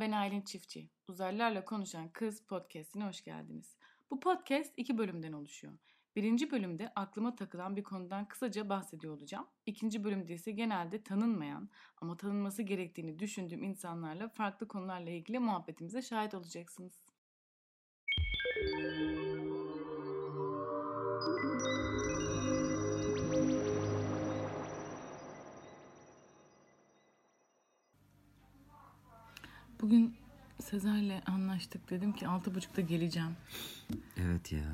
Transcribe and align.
Ben 0.00 0.12
Aylin 0.12 0.42
Çiftçi. 0.42 0.88
Uzaylılarla 1.08 1.64
Konuşan 1.64 2.08
Kız 2.08 2.46
podcastine 2.46 3.04
hoş 3.04 3.24
geldiniz. 3.24 3.76
Bu 4.10 4.20
podcast 4.20 4.72
iki 4.76 4.98
bölümden 4.98 5.32
oluşuyor. 5.32 5.72
Birinci 6.16 6.50
bölümde 6.50 6.92
aklıma 6.96 7.36
takılan 7.36 7.76
bir 7.76 7.82
konudan 7.82 8.28
kısaca 8.28 8.68
bahsediyor 8.68 9.16
olacağım. 9.16 9.46
İkinci 9.66 10.04
bölümde 10.04 10.34
ise 10.34 10.52
genelde 10.52 11.02
tanınmayan 11.02 11.68
ama 11.96 12.16
tanınması 12.16 12.62
gerektiğini 12.62 13.18
düşündüğüm 13.18 13.62
insanlarla 13.62 14.28
farklı 14.28 14.68
konularla 14.68 15.10
ilgili 15.10 15.38
muhabbetimize 15.38 16.02
şahit 16.02 16.34
olacaksınız. 16.34 17.06
Bugün 29.82 30.14
Sezer'le 30.62 31.22
anlaştık. 31.26 31.90
Dedim 31.90 32.12
ki 32.12 32.28
altı 32.28 32.54
buçukta 32.54 32.82
geleceğim. 32.82 33.36
Evet 34.16 34.52
ya. 34.52 34.64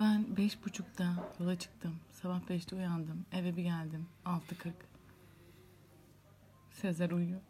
Ben 0.00 0.36
beş 0.36 0.64
buçukta 0.64 1.32
yola 1.40 1.58
çıktım. 1.58 1.94
Sabah 2.12 2.48
beşte 2.48 2.76
uyandım. 2.76 3.26
Eve 3.32 3.56
bir 3.56 3.62
geldim. 3.62 4.06
Altı 4.24 4.58
kırk. 4.58 4.76
Sezer 6.70 7.10
uyuyor. 7.10 7.40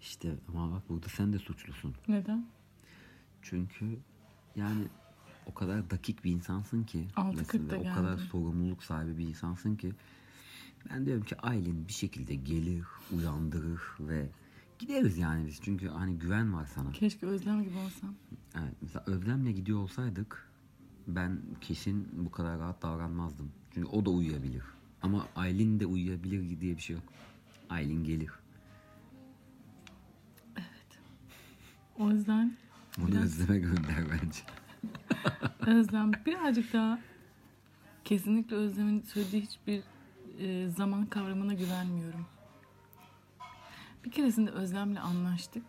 İşte 0.00 0.34
ama 0.48 0.72
bak 0.72 0.88
burada 0.88 1.08
sen 1.08 1.32
de 1.32 1.38
suçlusun. 1.38 1.94
Neden? 2.08 2.46
Çünkü 3.42 3.98
yani 4.56 4.84
o 5.46 5.54
kadar 5.54 5.90
dakik 5.90 6.24
bir 6.24 6.30
insansın 6.30 6.82
ki. 6.84 7.08
Altı 7.16 7.36
mesela 7.38 7.46
kırkta 7.46 7.76
O 7.76 7.94
kadar 7.94 8.12
geldim. 8.12 8.28
sorumluluk 8.32 8.84
sahibi 8.84 9.18
bir 9.18 9.28
insansın 9.28 9.76
ki. 9.76 9.92
Ben 10.90 11.06
diyorum 11.06 11.24
ki 11.24 11.36
Aylin 11.40 11.88
bir 11.88 11.92
şekilde 11.92 12.34
gelir, 12.34 12.84
uyandırır 13.16 13.80
ve 14.00 14.28
gideriz 14.86 15.18
yani 15.18 15.46
biz. 15.46 15.60
Çünkü 15.62 15.88
hani 15.88 16.18
güven 16.18 16.54
var 16.54 16.66
sana. 16.74 16.92
Keşke 16.92 17.26
Özlem 17.26 17.62
gibi 17.62 17.78
olsam. 17.78 18.14
Evet, 18.54 18.74
mesela 18.82 19.04
Özlem'le 19.06 19.52
gidiyor 19.54 19.78
olsaydık 19.78 20.48
ben 21.06 21.40
kesin 21.60 22.08
bu 22.12 22.30
kadar 22.30 22.58
rahat 22.58 22.82
davranmazdım. 22.82 23.52
Çünkü 23.74 23.88
o 23.88 24.04
da 24.06 24.10
uyuyabilir. 24.10 24.62
Ama 25.02 25.26
Aylin 25.36 25.80
de 25.80 25.86
uyuyabilir 25.86 26.60
diye 26.60 26.76
bir 26.76 26.82
şey 26.82 26.96
yok. 26.96 27.04
Aylin 27.70 28.04
gelir. 28.04 28.30
O 31.98 32.10
yüzden 32.10 32.56
Onu 32.98 33.08
Biraz- 33.08 33.24
Özlem'e 33.24 33.58
gönder 33.58 34.04
bence. 34.12 34.40
Özlem 35.78 36.12
birazcık 36.26 36.72
daha 36.72 36.98
kesinlikle 38.04 38.56
Özlem'in 38.56 39.02
söylediği 39.02 39.42
hiçbir 39.42 39.82
e, 40.38 40.68
zaman 40.68 41.06
kavramına 41.06 41.54
güvenmiyorum. 41.54 42.26
Bir 44.04 44.10
keresinde 44.10 44.50
Özlem'le 44.50 44.96
anlaştık. 44.96 45.64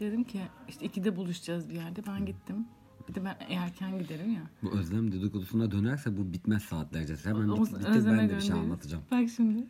Dedim 0.00 0.24
ki 0.24 0.40
işte 0.68 0.86
ikide 0.86 1.16
buluşacağız 1.16 1.68
bir 1.70 1.74
yerde. 1.74 2.02
Ben 2.06 2.26
gittim. 2.26 2.66
Bir 3.08 3.14
de 3.14 3.24
ben 3.24 3.36
erken 3.48 3.98
giderim 3.98 4.32
ya. 4.32 4.42
Bu 4.62 4.70
özlem 4.70 5.12
dedikodusuna 5.12 5.70
dönerse 5.70 6.16
bu 6.18 6.32
bitmez 6.32 6.62
saatlerce. 6.62 7.16
Hemen 7.24 7.48
O- 7.48 7.64
bit, 7.64 7.74
bitir 7.74 7.88
Özlem'e 7.88 8.18
ben 8.18 8.28
de 8.28 8.36
bir 8.36 8.40
şey 8.40 8.56
anlatacağım. 8.56 9.04
Bak 9.10 9.28
şimdi. 9.36 9.66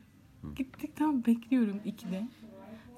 Gittik 0.56 0.96
tam 0.96 1.24
bekliyorum 1.24 1.76
2'de. 1.86 2.28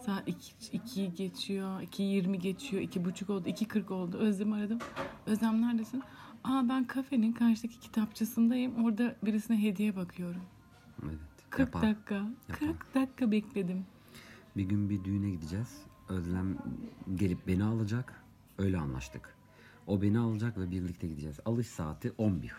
Saat 0.00 0.28
2, 0.28 0.78
2'yi 0.78 1.14
geçiyor, 1.14 1.80
2.20 1.82 2.36
geçiyor, 2.36 2.82
2.30 2.82 3.32
oldu, 3.32 3.48
2.40 3.48 3.92
oldu. 3.92 4.16
Özlem'i 4.16 4.54
aradım. 4.54 4.78
Özlem 5.26 5.62
neredesin? 5.62 6.02
Aa 6.44 6.68
ben 6.68 6.84
kafenin 6.84 7.32
karşıdaki 7.32 7.80
kitapçısındayım. 7.80 8.84
Orada 8.84 9.16
birisine 9.24 9.62
hediye 9.62 9.96
bakıyorum. 9.96 10.42
Evet. 11.04 11.18
40 11.50 11.60
yapar. 11.60 11.82
dakika. 11.82 12.14
Yapar. 12.14 12.58
40 12.58 12.94
dakika 12.94 13.30
bekledim. 13.30 13.86
Bir 14.56 14.64
gün 14.64 14.90
bir 14.90 15.04
düğüne 15.04 15.30
gideceğiz. 15.30 15.82
Özlem 16.08 16.58
gelip 17.14 17.46
beni 17.46 17.64
alacak. 17.64 18.24
Öyle 18.58 18.78
anlaştık. 18.78 19.36
O 19.86 20.02
beni 20.02 20.18
alacak 20.18 20.58
ve 20.58 20.70
birlikte 20.70 21.08
gideceğiz. 21.08 21.40
Alış 21.44 21.66
saati 21.66 22.12
11. 22.18 22.52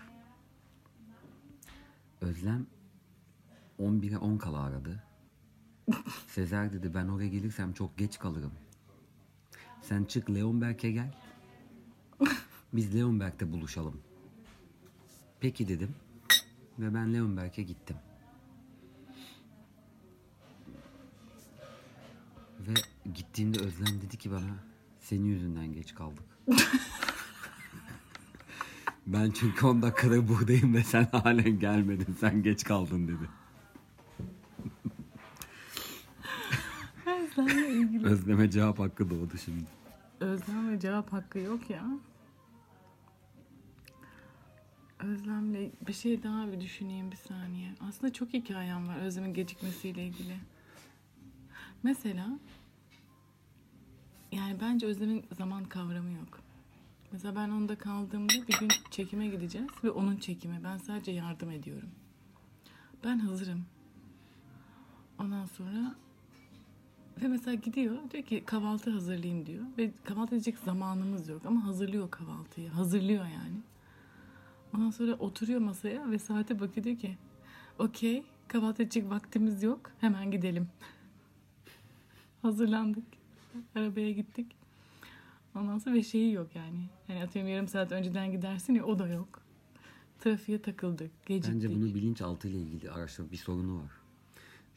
Özlem 2.21 2.65
11'e 3.79 4.17
10 4.17 4.37
kala 4.37 4.59
aradı. 4.59 5.03
Sezer 6.27 6.73
dedi 6.73 6.93
ben 6.93 7.07
oraya 7.07 7.27
gelirsem 7.27 7.73
çok 7.73 7.97
geç 7.97 8.19
kalırım. 8.19 8.53
Sen 9.81 10.03
çık 10.03 10.29
Leonberg'e 10.29 10.91
gel. 10.91 11.13
Biz 12.73 12.95
Leonberg'de 12.95 13.51
buluşalım. 13.51 14.01
Peki 15.39 15.67
dedim. 15.67 15.95
Ve 16.79 16.93
ben 16.93 17.13
Leonberg'e 17.13 17.63
gittim. 17.63 17.95
Gittiğimde 23.35 23.59
Özlem 23.59 24.01
dedi 24.01 24.17
ki 24.17 24.31
bana 24.31 24.55
senin 24.99 25.25
yüzünden 25.25 25.73
geç 25.73 25.95
kaldık. 25.95 26.23
ben 29.07 29.31
çünkü 29.31 29.65
10 29.65 29.81
dakikadır 29.81 30.27
buradayım 30.27 30.73
ve 30.73 30.83
sen 30.83 31.07
halen 31.11 31.59
gelmedin. 31.59 32.15
Sen 32.19 32.43
geç 32.43 32.63
kaldın 32.63 33.07
dedi. 33.07 33.29
Özlem'le 37.05 37.69
ilgili. 37.69 38.05
Özlem'e 38.05 38.51
cevap 38.51 38.79
hakkı 38.79 39.09
doğdu 39.09 39.37
şimdi. 39.45 39.65
Özlem 40.19 40.71
ve 40.71 40.79
cevap 40.79 41.13
hakkı 41.13 41.39
yok 41.39 41.69
ya. 41.69 41.85
Özlem'le 44.99 45.71
bir 45.87 45.93
şey 45.93 46.23
daha 46.23 46.51
bir 46.51 46.61
düşüneyim 46.61 47.11
bir 47.11 47.17
saniye. 47.17 47.71
Aslında 47.79 48.13
çok 48.13 48.33
hikayem 48.33 48.87
var 48.87 48.97
Özlem'in 48.97 49.33
gecikmesiyle 49.33 50.07
ilgili. 50.07 50.37
Mesela 51.83 52.39
yani 54.35 54.57
bence 54.61 54.85
Özlem'in 54.85 55.25
zaman 55.37 55.63
kavramı 55.63 56.11
yok. 56.11 56.39
Mesela 57.11 57.35
ben 57.35 57.49
onda 57.49 57.77
kaldığımda 57.77 58.33
bir 58.47 58.59
gün 58.59 58.69
çekime 58.91 59.27
gideceğiz 59.27 59.67
ve 59.83 59.91
onun 59.91 60.17
çekimi. 60.17 60.61
Ben 60.63 60.77
sadece 60.77 61.11
yardım 61.11 61.51
ediyorum. 61.51 61.89
Ben 63.03 63.19
hazırım. 63.19 63.65
Ondan 65.19 65.45
sonra 65.45 65.95
ve 67.21 67.27
mesela 67.27 67.53
gidiyor 67.53 67.97
diyor 68.11 68.23
ki 68.23 68.43
kahvaltı 68.45 68.91
hazırlayayım 68.91 69.45
diyor. 69.45 69.63
Ve 69.77 69.91
kahvaltı 70.03 70.35
edecek 70.35 70.57
zamanımız 70.57 71.27
yok 71.29 71.41
ama 71.45 71.65
hazırlıyor 71.65 72.11
kahvaltıyı. 72.11 72.69
Hazırlıyor 72.69 73.25
yani. 73.25 73.61
Ondan 74.75 74.89
sonra 74.89 75.13
oturuyor 75.13 75.59
masaya 75.59 76.11
ve 76.11 76.19
saate 76.19 76.59
bakıyor 76.59 76.83
diyor 76.83 76.97
ki 76.97 77.17
okey 77.79 78.23
kahvaltı 78.47 78.83
edecek 78.83 79.09
vaktimiz 79.09 79.63
yok 79.63 79.91
hemen 80.01 80.31
gidelim. 80.31 80.69
Hazırlandık. 82.41 83.24
Arabaya 83.75 84.11
gittik. 84.11 84.55
Ondan 85.55 85.77
sonra 85.77 85.95
ve 85.95 86.03
şeyi 86.03 86.33
yok 86.33 86.55
yani. 86.55 86.89
Yani 87.07 87.23
atıyorum 87.23 87.51
yarım 87.51 87.67
saat 87.67 87.91
önceden 87.91 88.31
gidersin 88.31 88.73
ya 88.73 88.85
o 88.85 88.99
da 88.99 89.07
yok. 89.07 89.41
Trafiğe 90.19 90.61
takıldık. 90.61 91.25
Geciktik. 91.25 91.53
Bence 91.53 91.75
bunu 91.75 91.95
bilinçaltı 91.95 92.47
ile 92.47 92.57
ilgili 92.57 92.91
araştırma 92.91 93.31
bir 93.31 93.37
sorunu 93.37 93.77
var. 93.77 93.91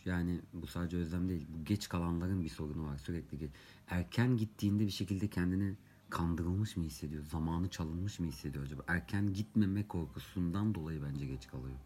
Yani 0.05 0.41
bu 0.53 0.67
sadece 0.67 0.97
özlem 0.97 1.29
değil. 1.29 1.47
Bu 1.49 1.65
geç 1.65 1.89
kalanların 1.89 2.43
bir 2.45 2.49
sorunu 2.49 2.87
var. 2.87 2.99
Sürekli 2.99 3.39
geç. 3.39 3.51
Erken 3.89 4.37
gittiğinde 4.37 4.87
bir 4.87 4.91
şekilde 4.91 5.29
kendini 5.29 5.75
kandırılmış 6.11 6.77
mı 6.77 6.85
hissediyor? 6.85 7.23
Zamanı 7.25 7.69
çalınmış 7.69 8.19
mı 8.19 8.27
hissediyor 8.27 8.65
acaba? 8.65 8.83
Erken 8.89 9.33
gitmeme 9.33 9.89
korkusundan 9.89 10.75
dolayı 10.75 11.03
bence 11.03 11.27
geç 11.27 11.49
kalıyor. 11.49 11.77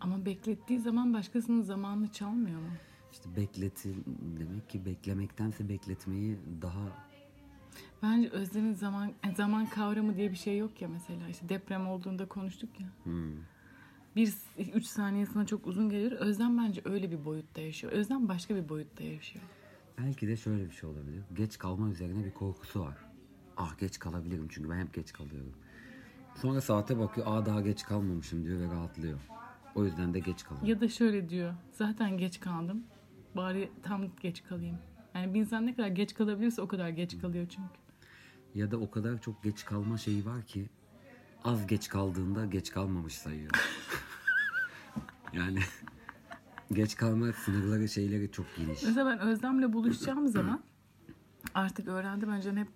Ama 0.00 0.24
beklettiği 0.24 0.80
zaman 0.80 1.14
başkasının 1.14 1.62
zamanını 1.62 2.12
çalmıyor 2.12 2.60
mu? 2.60 2.70
İşte 3.12 3.36
bekleti 3.36 3.94
demek 4.38 4.70
ki 4.70 4.84
beklemektense 4.86 5.68
bekletmeyi 5.68 6.38
daha 6.62 7.12
Bence 8.02 8.28
Özlem'in 8.28 8.74
zaman 8.74 9.12
zaman 9.36 9.66
kavramı 9.66 10.16
diye 10.16 10.30
bir 10.30 10.36
şey 10.36 10.58
yok 10.58 10.82
ya 10.82 10.88
mesela. 10.88 11.28
İşte 11.28 11.48
deprem 11.48 11.88
olduğunda 11.88 12.28
konuştuk 12.28 12.80
ya. 12.80 12.86
hmm, 13.04 13.32
Bir 14.16 14.34
üç 14.74 14.86
saniye 14.86 15.26
sana 15.26 15.46
çok 15.46 15.66
uzun 15.66 15.88
gelir. 15.90 16.12
Özlem 16.12 16.58
bence 16.58 16.82
öyle 16.84 17.10
bir 17.10 17.24
boyutta 17.24 17.60
yaşıyor. 17.60 17.92
Özlem 17.92 18.28
başka 18.28 18.56
bir 18.56 18.68
boyutta 18.68 19.04
yaşıyor. 19.04 19.44
Belki 19.98 20.28
de 20.28 20.36
şöyle 20.36 20.66
bir 20.66 20.74
şey 20.74 20.90
olabilir. 20.90 21.22
Geç 21.34 21.58
kalma 21.58 21.88
üzerine 21.88 22.24
bir 22.24 22.34
korkusu 22.34 22.80
var. 22.80 22.96
Ah 23.56 23.78
geç 23.78 23.98
kalabilirim 23.98 24.46
çünkü 24.50 24.70
ben 24.70 24.78
hep 24.78 24.94
geç 24.94 25.12
kalıyorum. 25.12 25.52
Sonra 26.34 26.60
saate 26.60 26.98
bakıyor. 26.98 27.26
Aa 27.30 27.46
daha 27.46 27.60
geç 27.60 27.82
kalmamışım 27.82 28.44
diyor 28.44 28.60
ve 28.60 28.74
rahatlıyor. 28.74 29.20
O 29.74 29.84
yüzden 29.84 30.14
de 30.14 30.18
geç 30.18 30.44
kalıyor. 30.44 30.66
Ya 30.66 30.80
da 30.80 30.88
şöyle 30.88 31.28
diyor. 31.28 31.54
Zaten 31.72 32.18
geç 32.18 32.40
kaldım. 32.40 32.84
Bari 33.36 33.70
tam 33.82 34.16
geç 34.20 34.44
kalayım. 34.44 34.78
Yani 35.14 35.34
bir 35.34 35.40
insan 35.40 35.66
ne 35.66 35.74
kadar 35.74 35.88
geç 35.88 36.14
kalabilirse 36.14 36.62
o 36.62 36.68
kadar 36.68 36.88
geç 36.88 37.18
kalıyor 37.18 37.46
çünkü. 37.48 37.68
Ya 38.54 38.70
da 38.70 38.76
o 38.76 38.90
kadar 38.90 39.20
çok 39.20 39.42
geç 39.42 39.64
kalma 39.64 39.98
şeyi 39.98 40.26
var 40.26 40.42
ki 40.42 40.70
az 41.44 41.66
geç 41.66 41.88
kaldığında 41.88 42.46
geç 42.46 42.70
kalmamış 42.70 43.14
sayıyor. 43.14 43.50
yani 45.32 45.60
geç 46.72 46.96
kalma 46.96 47.32
sınırları 47.32 47.88
şeyleri 47.88 48.30
çok 48.32 48.46
geniş. 48.56 48.82
Mesela 48.82 49.06
ben 49.06 49.18
Özlem'le 49.18 49.72
buluşacağım 49.72 50.28
zaman 50.28 50.62
artık 51.54 51.88
öğrendim. 51.88 52.28
Önceden 52.28 52.56
hep 52.56 52.68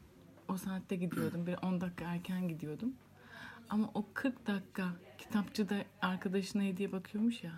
o 0.48 0.56
saatte 0.56 0.96
gidiyordum. 0.96 1.46
Bir 1.46 1.56
10 1.62 1.80
dakika 1.80 2.04
erken 2.04 2.48
gidiyordum. 2.48 2.92
Ama 3.68 3.90
o 3.94 4.06
40 4.14 4.46
dakika 4.46 4.88
kitapçıda 5.18 5.76
arkadaşına 6.02 6.62
hediye 6.62 6.92
bakıyormuş 6.92 7.44
ya. 7.44 7.52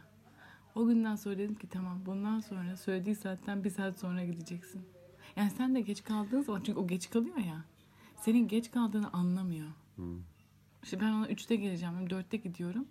O 0.78 0.86
günden 0.86 1.16
sonra 1.16 1.38
dedim 1.38 1.54
ki 1.54 1.66
tamam 1.68 1.98
bundan 2.06 2.40
sonra 2.40 2.76
söylediği 2.76 3.14
saatten 3.16 3.64
bir 3.64 3.70
saat 3.70 3.98
sonra 3.98 4.24
gideceksin. 4.24 4.82
Yani 5.36 5.50
sen 5.50 5.74
de 5.74 5.80
geç 5.80 6.04
kaldığın 6.04 6.42
zaman 6.42 6.60
çünkü 6.60 6.78
o 6.80 6.86
geç 6.86 7.10
kalıyor 7.10 7.36
ya. 7.36 7.64
Senin 8.20 8.48
geç 8.48 8.70
kaldığını 8.70 9.12
anlamıyor. 9.12 9.66
İşte 10.82 11.00
ben 11.00 11.12
ona 11.12 11.26
3'te 11.30 11.56
geleceğim. 11.56 11.94
4'te 11.94 12.36
gidiyorum. 12.36 12.84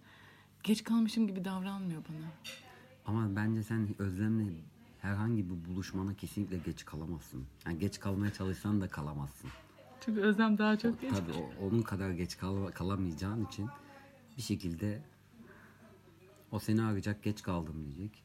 Geç 0.64 0.84
kalmışım 0.84 1.28
gibi 1.28 1.46
davranmıyor 1.46 2.02
bana. 2.10 2.28
Ama 3.06 3.36
bence 3.36 3.64
sen 3.64 3.88
Özlem'le 4.00 4.52
herhangi 5.02 5.46
bir 5.50 5.66
buluşmana 5.70 6.14
kesinlikle 6.14 6.58
geç 6.58 6.86
kalamazsın. 6.86 7.46
Yani 7.66 7.80
geç 7.80 8.00
kalmaya 8.00 8.34
çalışsan 8.34 8.82
da 8.82 8.88
kalamazsın. 8.88 9.50
Çünkü 10.06 10.22
Özlem 10.22 10.58
daha 10.58 10.78
çok 10.78 11.02
geç. 11.02 11.12
Tabii 11.12 11.32
o- 11.38 11.66
onun 11.68 11.82
kadar 11.82 12.12
geç 12.12 12.38
kal- 12.38 12.72
kalamayacağın 12.72 13.46
için 13.46 13.68
bir 14.38 14.42
şekilde 14.42 15.02
o 16.52 16.60
seni 16.60 16.84
arayacak 16.84 17.24
geç 17.24 17.44
kaldım 17.44 17.86
diyecek. 17.86 18.24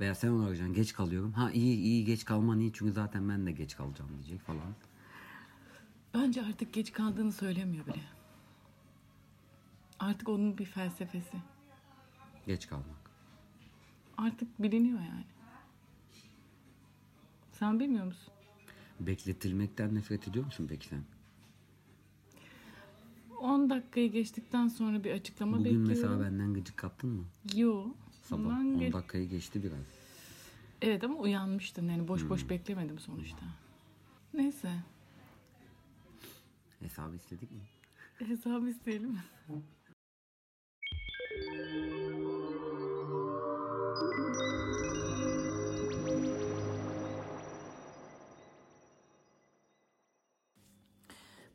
Veya 0.00 0.14
sen 0.14 0.28
onu 0.28 0.44
arayacaksın 0.44 0.74
geç 0.74 0.92
kalıyorum. 0.92 1.32
Ha 1.32 1.50
iyi 1.50 1.76
iyi 1.78 2.04
geç 2.04 2.24
kalman 2.24 2.60
iyi 2.60 2.72
çünkü 2.72 2.92
zaten 2.92 3.28
ben 3.28 3.46
de 3.46 3.52
geç 3.52 3.76
kalacağım 3.76 4.10
diyecek 4.14 4.40
falan. 4.40 4.74
Bence 6.14 6.42
artık 6.42 6.72
geç 6.72 6.92
kaldığını 6.92 7.32
söylemiyor 7.32 7.86
bile. 7.86 8.00
Artık 9.98 10.28
onun 10.28 10.58
bir 10.58 10.64
felsefesi. 10.64 11.36
Geç 12.46 12.68
kalmak. 12.68 13.10
Artık 14.18 14.62
biliniyor 14.62 14.98
yani. 15.00 15.24
Sen 17.52 17.80
bilmiyor 17.80 18.04
musun? 18.04 18.32
Bekletilmekten 19.00 19.94
nefret 19.94 20.28
ediyor 20.28 20.44
musun 20.44 20.66
peki 20.68 20.86
sen? 20.86 21.04
10 23.44 23.70
dakikayı 23.70 24.12
geçtikten 24.12 24.68
sonra 24.68 25.04
bir 25.04 25.10
açıklama 25.12 25.52
Bugün 25.52 25.64
bekliyorum. 25.64 25.88
mesela 25.88 26.20
benden 26.20 26.54
gıcık 26.54 26.76
kaptın 26.76 27.10
mı? 27.10 27.24
Yo. 27.54 27.86
Sabah 28.22 28.40
ondan 28.44 28.66
10 28.74 28.78
geç- 28.80 28.92
dakikayı 28.92 29.28
geçti 29.28 29.62
biraz. 29.62 29.86
Evet 30.82 31.04
ama 31.04 31.14
uyanmıştın 31.18 31.88
yani 31.88 32.08
boş 32.08 32.22
Hmm. 32.22 32.28
boş 32.30 32.48
beklemedim 32.50 32.98
sonuçta. 32.98 33.46
Neyse. 34.34 34.72
Hesabı 36.80 37.16
istedik 37.16 37.50
mi? 37.50 37.60
Hesabı 38.18 38.68
isteyelim. 38.68 39.18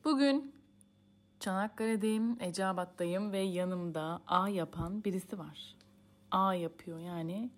Bugün 0.06 0.54
Çanakkale'deyim, 1.40 2.38
Eceabat'tayım 2.42 3.32
ve 3.32 3.40
yanımda 3.40 4.22
A 4.28 4.50
yapan 4.50 5.04
birisi 5.04 5.40
var. 5.40 5.76
A 6.32 6.54
yapıyor 6.54 7.00
yani. 7.00 7.50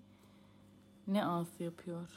Ne 1.08 1.26
A'sı 1.26 1.64
yapıyor? 1.64 2.10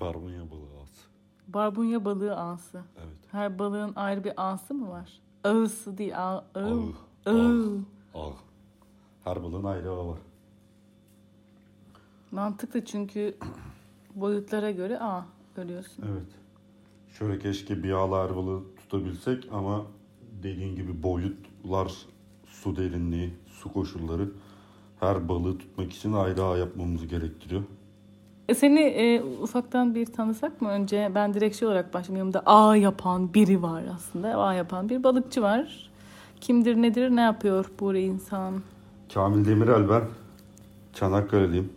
Barbunya 0.00 0.50
balığı 0.50 0.80
ağası. 0.80 1.08
Barbunya 1.48 2.04
balığı 2.04 2.36
A'sı. 2.36 2.82
Evet. 2.98 3.16
Her 3.32 3.58
balığın 3.58 3.92
ayrı 3.96 4.24
bir 4.24 4.32
A'sı 4.36 4.74
mı 4.74 4.90
var? 4.90 5.20
Ağısı 5.44 5.98
değil, 5.98 6.18
ağ, 6.18 6.44
ağ. 6.54 6.76
Ağ. 7.26 7.30
Ağ. 8.14 8.30
Her 9.24 9.42
balığın 9.42 9.64
ayrı 9.64 9.90
ağı 9.90 10.08
var. 10.08 10.18
Mantıklı 12.30 12.84
çünkü 12.84 13.36
boyutlara 14.14 14.70
göre 14.70 14.98
A 15.00 15.24
görüyorsun. 15.56 16.04
Evet. 16.12 16.26
Şöyle 17.18 17.38
keşke 17.38 17.82
bir 17.82 17.90
ağla 17.92 18.24
her 18.24 18.36
balığı 18.36 18.69
tutabilsek 18.90 19.48
ama 19.52 19.82
dediğin 20.42 20.76
gibi 20.76 21.02
boyutlar, 21.02 21.92
su 22.46 22.76
derinliği, 22.76 23.30
su 23.46 23.72
koşulları 23.72 24.28
her 25.00 25.28
balığı 25.28 25.58
tutmak 25.58 25.92
için 25.92 26.12
ayrı 26.12 26.44
ağ 26.44 26.56
yapmamızı 26.56 27.06
gerektiriyor. 27.06 27.62
E 28.48 28.54
seni 28.54 28.80
e, 28.80 29.22
ufaktan 29.22 29.94
bir 29.94 30.06
tanısak 30.06 30.62
mı? 30.62 30.68
Önce 30.68 31.12
ben 31.14 31.34
direkt 31.34 31.56
şey 31.56 31.68
olarak 31.68 31.94
başlayayım. 31.94 32.18
Yanımda 32.18 32.42
A 32.46 32.76
yapan 32.76 33.34
biri 33.34 33.62
var 33.62 33.84
aslında. 33.94 34.36
A 34.36 34.54
yapan 34.54 34.88
bir 34.88 35.02
balıkçı 35.02 35.42
var. 35.42 35.90
Kimdir 36.40 36.76
nedir 36.76 37.10
ne 37.10 37.20
yapıyor 37.20 37.70
bu 37.80 37.96
insan? 37.96 38.62
Kamil 39.14 39.44
Demirel 39.44 39.88
ben. 39.88 40.02
Çanakkale'liyim. 40.92 41.72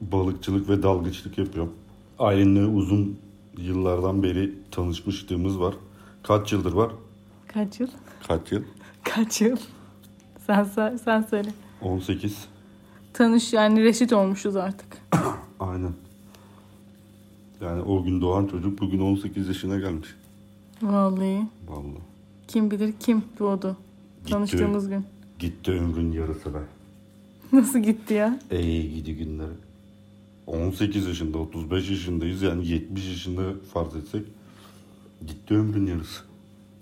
Balıkçılık 0.00 0.68
ve 0.68 0.82
dalgıçlık 0.82 1.38
yapıyorum. 1.38 1.72
Aylin'le 2.18 2.76
uzun 2.76 3.18
yıllardan 3.58 4.22
beri 4.22 4.52
tanışmışlığımız 4.70 5.60
var. 5.60 5.74
Kaç 6.26 6.52
yıldır 6.52 6.72
var? 6.72 6.92
Kaç 7.48 7.80
yıl? 7.80 7.88
Kaç 8.28 8.52
yıl? 8.52 8.62
Kaç 9.04 9.40
yıl? 9.40 9.56
Sen, 10.46 10.64
sen, 11.04 11.22
söyle. 11.22 11.48
18. 11.82 12.48
Tanış 13.12 13.52
yani 13.52 13.84
reşit 13.84 14.12
olmuşuz 14.12 14.56
artık. 14.56 14.86
Aynen. 15.60 15.92
Yani 17.60 17.82
o 17.82 18.04
gün 18.04 18.20
doğan 18.20 18.46
çocuk 18.46 18.80
bugün 18.80 19.00
18 19.00 19.48
yaşına 19.48 19.78
gelmiş. 19.78 20.08
Vallahi. 20.82 21.48
Vallahi. 21.68 22.02
Kim 22.48 22.70
bilir 22.70 22.94
kim 23.00 23.22
doğdu. 23.38 23.76
Gitti. 24.18 24.32
Tanıştığımız 24.32 24.88
gün. 24.88 25.06
Gitti 25.38 25.70
ömrün 25.70 26.12
yarısı 26.12 26.54
be. 26.54 26.58
Nasıl 27.52 27.78
gitti 27.78 28.14
ya? 28.14 28.40
Ey 28.50 28.90
gidi 28.90 29.16
günleri. 29.16 29.54
18 30.46 31.06
yaşında, 31.06 31.38
35 31.38 31.90
yaşındayız. 31.90 32.42
Yani 32.42 32.66
70 32.66 33.08
yaşında 33.08 33.42
farz 33.72 33.96
etsek. 33.96 34.26
Gitti 35.26 35.54
ömrün 35.54 35.86
yarısı. 35.86 36.22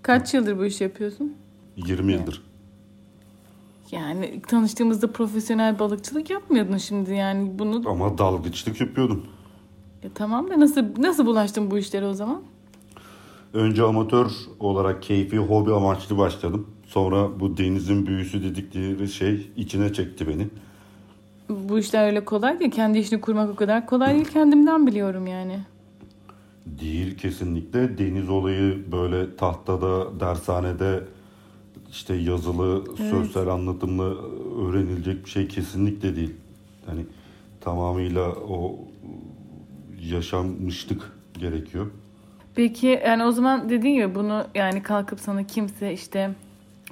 Kaç 0.03 0.35
yıldır 0.35 0.59
bu 0.59 0.65
işi 0.65 0.85
yapıyorsun? 0.85 1.37
20 1.77 2.13
yıldır. 2.13 2.43
Yani 3.91 4.43
tanıştığımızda 4.49 5.13
profesyonel 5.13 5.79
balıkçılık 5.79 6.31
yapmıyordun 6.31 6.77
şimdi 6.77 7.15
yani 7.15 7.59
bunu 7.59 7.91
Ama 7.91 8.19
dalgıçlık 8.19 8.81
yapıyordum. 8.81 9.27
Ya 10.03 10.11
tamam 10.15 10.51
da 10.51 10.61
nasıl 10.61 10.85
nasıl 10.99 11.27
bulaştın 11.27 11.71
bu 11.71 11.79
işlere 11.79 12.07
o 12.07 12.15
zaman? 12.15 12.43
Önce 13.55 13.83
amatör 13.83 14.31
olarak 14.61 15.03
keyfi, 15.03 15.39
hobi 15.39 15.73
amaçlı 15.75 16.19
başladım. 16.19 16.67
Sonra 16.87 17.41
bu 17.41 17.57
denizin 17.57 18.07
büyüsü 18.07 18.43
dedikleri 18.43 19.09
şey 19.09 19.51
içine 19.57 19.93
çekti 19.93 20.29
beni. 20.29 20.49
Bu 21.49 21.79
işler 21.79 22.07
öyle 22.07 22.25
kolay 22.25 22.61
değil. 22.61 22.71
Kendi 22.71 22.99
işini 22.99 23.21
kurmak 23.21 23.51
o 23.51 23.55
kadar 23.55 23.87
kolay 23.87 24.15
değil. 24.15 24.25
Kendimden 24.25 24.87
biliyorum 24.87 25.27
yani. 25.27 25.59
Değil 26.67 27.19
kesinlikle. 27.19 27.99
Deniz 27.99 28.29
olayı 28.29 28.93
böyle 28.93 29.37
tahtada, 29.37 30.21
dershanede 30.21 31.05
işte 31.91 32.15
yazılı, 32.15 32.97
sözsel 32.97 33.49
anlatımlı 33.49 34.17
öğrenilecek 34.69 35.25
bir 35.25 35.31
şey 35.31 35.49
kesinlikle 35.49 36.17
değil. 36.17 36.35
Hani 36.87 37.01
tamamıyla 37.61 38.29
o 38.33 38.79
yaşanmışlık 40.11 41.13
gerekiyor. 41.39 41.87
Peki 42.55 43.01
yani 43.07 43.25
o 43.25 43.33
zaman 43.33 43.69
dediğin 43.69 43.95
gibi 43.95 44.15
bunu 44.15 44.45
yani 44.55 44.83
kalkıp 44.83 45.21
sana 45.21 45.47
kimse 45.47 45.93
işte 45.93 46.31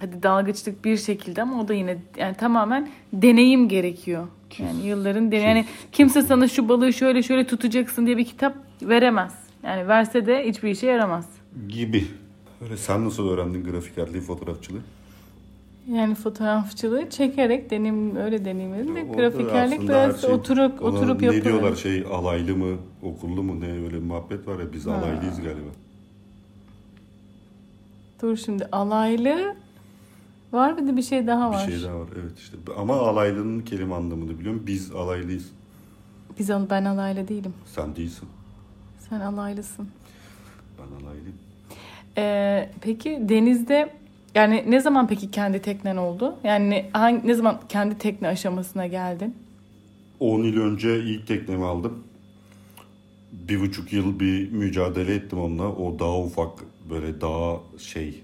hadi 0.00 0.22
dalgıçlık 0.22 0.84
bir 0.84 0.96
şekilde 0.96 1.42
ama 1.42 1.60
o 1.60 1.68
da 1.68 1.74
yine 1.74 1.98
yani 2.16 2.36
tamamen 2.36 2.88
deneyim 3.12 3.68
gerekiyor. 3.68 4.26
Yani 4.58 4.86
yılların 4.86 5.32
deneyim. 5.32 5.48
Yani 5.48 5.64
kimse 5.92 6.22
sana 6.22 6.48
şu 6.48 6.68
balığı 6.68 6.92
şöyle 6.92 7.22
şöyle 7.22 7.46
tutacaksın 7.46 8.06
diye 8.06 8.16
bir 8.16 8.24
kitap 8.24 8.56
veremez. 8.82 9.49
Yani 9.62 9.88
verse 9.88 10.26
de 10.26 10.48
hiçbir 10.48 10.70
işe 10.70 10.86
yaramaz. 10.86 11.28
Gibi. 11.68 12.04
Öyle 12.62 12.76
sen 12.76 13.04
nasıl 13.04 13.28
öğrendin 13.28 13.64
grafikerliği, 13.64 14.22
fotoğrafçılığı? 14.22 14.80
Yani 15.92 16.14
fotoğrafçılığı 16.14 17.10
çekerek 17.10 17.70
deneyim 17.70 18.16
öyle 18.16 18.44
deneyimledim 18.44 18.96
de 18.96 19.02
grafikerlik 19.02 19.82
biraz 19.82 20.20
şey- 20.20 20.34
oturup 20.34 20.82
oturup 20.82 21.20
Ne 21.20 21.26
yapılır. 21.26 21.44
diyorlar 21.44 21.74
şey 21.76 22.06
alaylı 22.12 22.56
mı, 22.56 22.76
okullu 23.02 23.42
mu 23.42 23.60
ne 23.60 23.72
öyle 23.72 23.98
muhabbet 23.98 24.48
var 24.48 24.58
ya 24.58 24.72
biz 24.72 24.86
alaylıyız 24.86 25.36
galiba. 25.36 25.70
Dur 28.22 28.36
şimdi 28.36 28.66
alaylı 28.72 29.54
var 30.52 30.78
bir 30.78 30.86
de 30.86 30.96
bir 30.96 31.02
şey 31.02 31.26
daha 31.26 31.50
var. 31.50 31.66
Bir 31.68 31.72
şey 31.72 31.82
daha 31.82 32.00
var 32.00 32.08
evet 32.20 32.38
işte. 32.38 32.56
Ama 32.76 32.94
alaylının 32.94 33.60
kelime 33.60 33.94
anlamını 33.94 34.38
biliyorum. 34.38 34.62
Biz 34.66 34.92
alaylıyız. 34.92 35.50
Biz 36.38 36.50
ben 36.70 36.84
alaylı 36.84 37.28
değilim. 37.28 37.54
Sen 37.66 37.96
değilsin. 37.96 38.28
Sen 39.10 39.20
alaylısın. 39.20 39.88
Ben 40.78 41.04
alaylıyım. 41.04 41.36
Ee, 42.18 42.70
peki 42.80 43.18
denizde 43.20 43.92
yani 44.34 44.64
ne 44.68 44.80
zaman 44.80 45.08
peki 45.08 45.30
kendi 45.30 45.62
teknen 45.62 45.96
oldu? 45.96 46.36
Yani 46.44 46.90
hangi, 46.92 47.26
ne 47.28 47.34
zaman 47.34 47.60
kendi 47.68 47.98
tekne 47.98 48.28
aşamasına 48.28 48.86
geldin? 48.86 49.34
10 50.20 50.42
yıl 50.42 50.60
önce 50.60 50.98
ilk 50.98 51.26
teknemi 51.26 51.64
aldım. 51.64 52.04
Bir 53.32 53.60
buçuk 53.60 53.92
yıl 53.92 54.20
bir 54.20 54.52
mücadele 54.52 55.14
ettim 55.14 55.38
onunla. 55.40 55.68
O 55.68 55.98
daha 55.98 56.18
ufak 56.18 56.50
böyle 56.90 57.20
daha 57.20 57.60
şey 57.78 58.22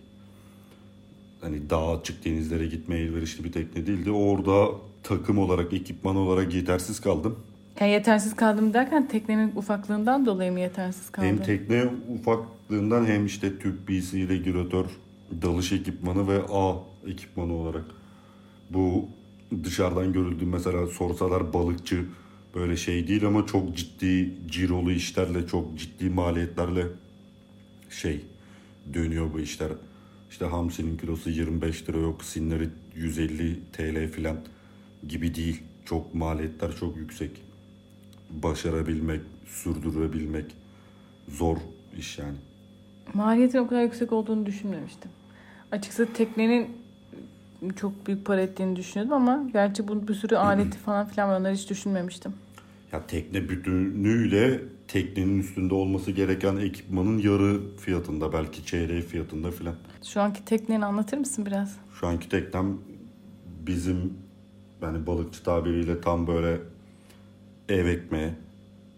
hani 1.40 1.70
daha 1.70 1.96
açık 1.96 2.24
denizlere 2.24 2.66
gitmeye 2.66 3.04
elverişli 3.04 3.44
bir 3.44 3.52
tekne 3.52 3.86
değildi. 3.86 4.10
Orada 4.10 4.68
takım 5.02 5.38
olarak, 5.38 5.72
ekipman 5.72 6.16
olarak 6.16 6.54
yetersiz 6.54 7.00
kaldım. 7.00 7.38
Yani 7.80 7.90
yetersiz 7.90 8.36
kaldım 8.36 8.74
derken 8.74 9.08
teknenin 9.08 9.52
ufaklığından 9.56 10.26
dolayı 10.26 10.52
mı 10.52 10.60
yetersiz 10.60 11.10
kaldın? 11.10 11.28
Hem 11.28 11.42
tekne 11.42 11.84
ufaklığından 12.08 13.06
hem 13.06 13.26
işte 13.26 13.58
Türk 13.58 13.88
BC, 13.88 14.28
regülatör, 14.28 14.84
dalış 15.42 15.72
ekipmanı 15.72 16.28
ve 16.28 16.42
A 16.50 16.74
ekipmanı 17.06 17.52
olarak. 17.52 17.84
Bu 18.70 19.08
dışarıdan 19.64 20.12
görüldüğü 20.12 20.46
mesela 20.46 20.86
sorsalar 20.86 21.52
balıkçı 21.52 22.04
böyle 22.54 22.76
şey 22.76 23.08
değil 23.08 23.26
ama 23.26 23.46
çok 23.46 23.76
ciddi 23.76 24.34
cirolu 24.48 24.92
işlerle 24.92 25.46
çok 25.46 25.78
ciddi 25.78 26.10
maliyetlerle 26.10 26.86
şey 27.90 28.24
dönüyor 28.94 29.32
bu 29.32 29.40
işler. 29.40 29.68
İşte 30.30 30.44
hamsinin 30.44 30.96
kilosu 30.96 31.30
25 31.30 31.88
lira 31.88 31.98
yok 31.98 32.24
sinleri 32.24 32.68
150 32.94 33.60
TL 33.72 34.12
filan 34.12 34.36
gibi 35.08 35.34
değil. 35.34 35.62
Çok 35.84 36.14
maliyetler 36.14 36.76
çok 36.80 36.96
yüksek. 36.96 37.45
Başarabilmek, 38.30 39.20
sürdürebilmek 39.46 40.56
zor 41.28 41.56
iş 41.98 42.18
yani. 42.18 42.36
Maliyetin 43.14 43.58
o 43.58 43.66
kadar 43.68 43.82
yüksek 43.82 44.12
olduğunu 44.12 44.46
düşünmemiştim. 44.46 45.10
Açıkçası 45.72 46.12
teknenin 46.12 46.68
çok 47.76 48.06
büyük 48.06 48.24
para 48.24 48.40
ettiğini 48.40 48.76
düşünüyordum 48.76 49.16
ama 49.16 49.48
gerçi 49.52 49.88
bu 49.88 50.08
bir 50.08 50.14
sürü 50.14 50.36
aleti 50.36 50.78
falan 50.84 51.08
filan 51.08 51.28
var 51.28 51.40
onları 51.40 51.54
hiç 51.54 51.70
düşünmemiştim. 51.70 52.32
Ya 52.92 53.06
tekne 53.06 53.48
bütünüyle 53.48 54.60
teknenin 54.88 55.38
üstünde 55.40 55.74
olması 55.74 56.10
gereken 56.10 56.56
ekipmanın 56.56 57.18
yarı 57.18 57.76
fiyatında 57.76 58.32
belki 58.32 58.66
çeyreği 58.66 59.02
fiyatında 59.02 59.50
filan. 59.50 59.74
Şu 60.04 60.20
anki 60.20 60.44
tekneni 60.44 60.84
anlatır 60.84 61.18
mısın 61.18 61.46
biraz? 61.46 61.76
Şu 62.00 62.06
anki 62.06 62.28
teknem 62.28 62.78
bizim 63.66 64.14
yani 64.82 65.06
balıkçı 65.06 65.44
tabiriyle 65.44 66.00
tam 66.00 66.26
böyle 66.26 66.58
ev 67.68 67.86
ekmeği. 67.86 68.30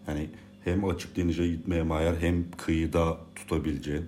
Hani 0.05 0.29
hem 0.63 0.85
açık 0.85 1.15
denize 1.17 1.47
gitmeye 1.47 1.83
mayar 1.83 2.15
hem 2.19 2.51
kıyıda 2.57 3.17
tutabileceğin. 3.35 4.05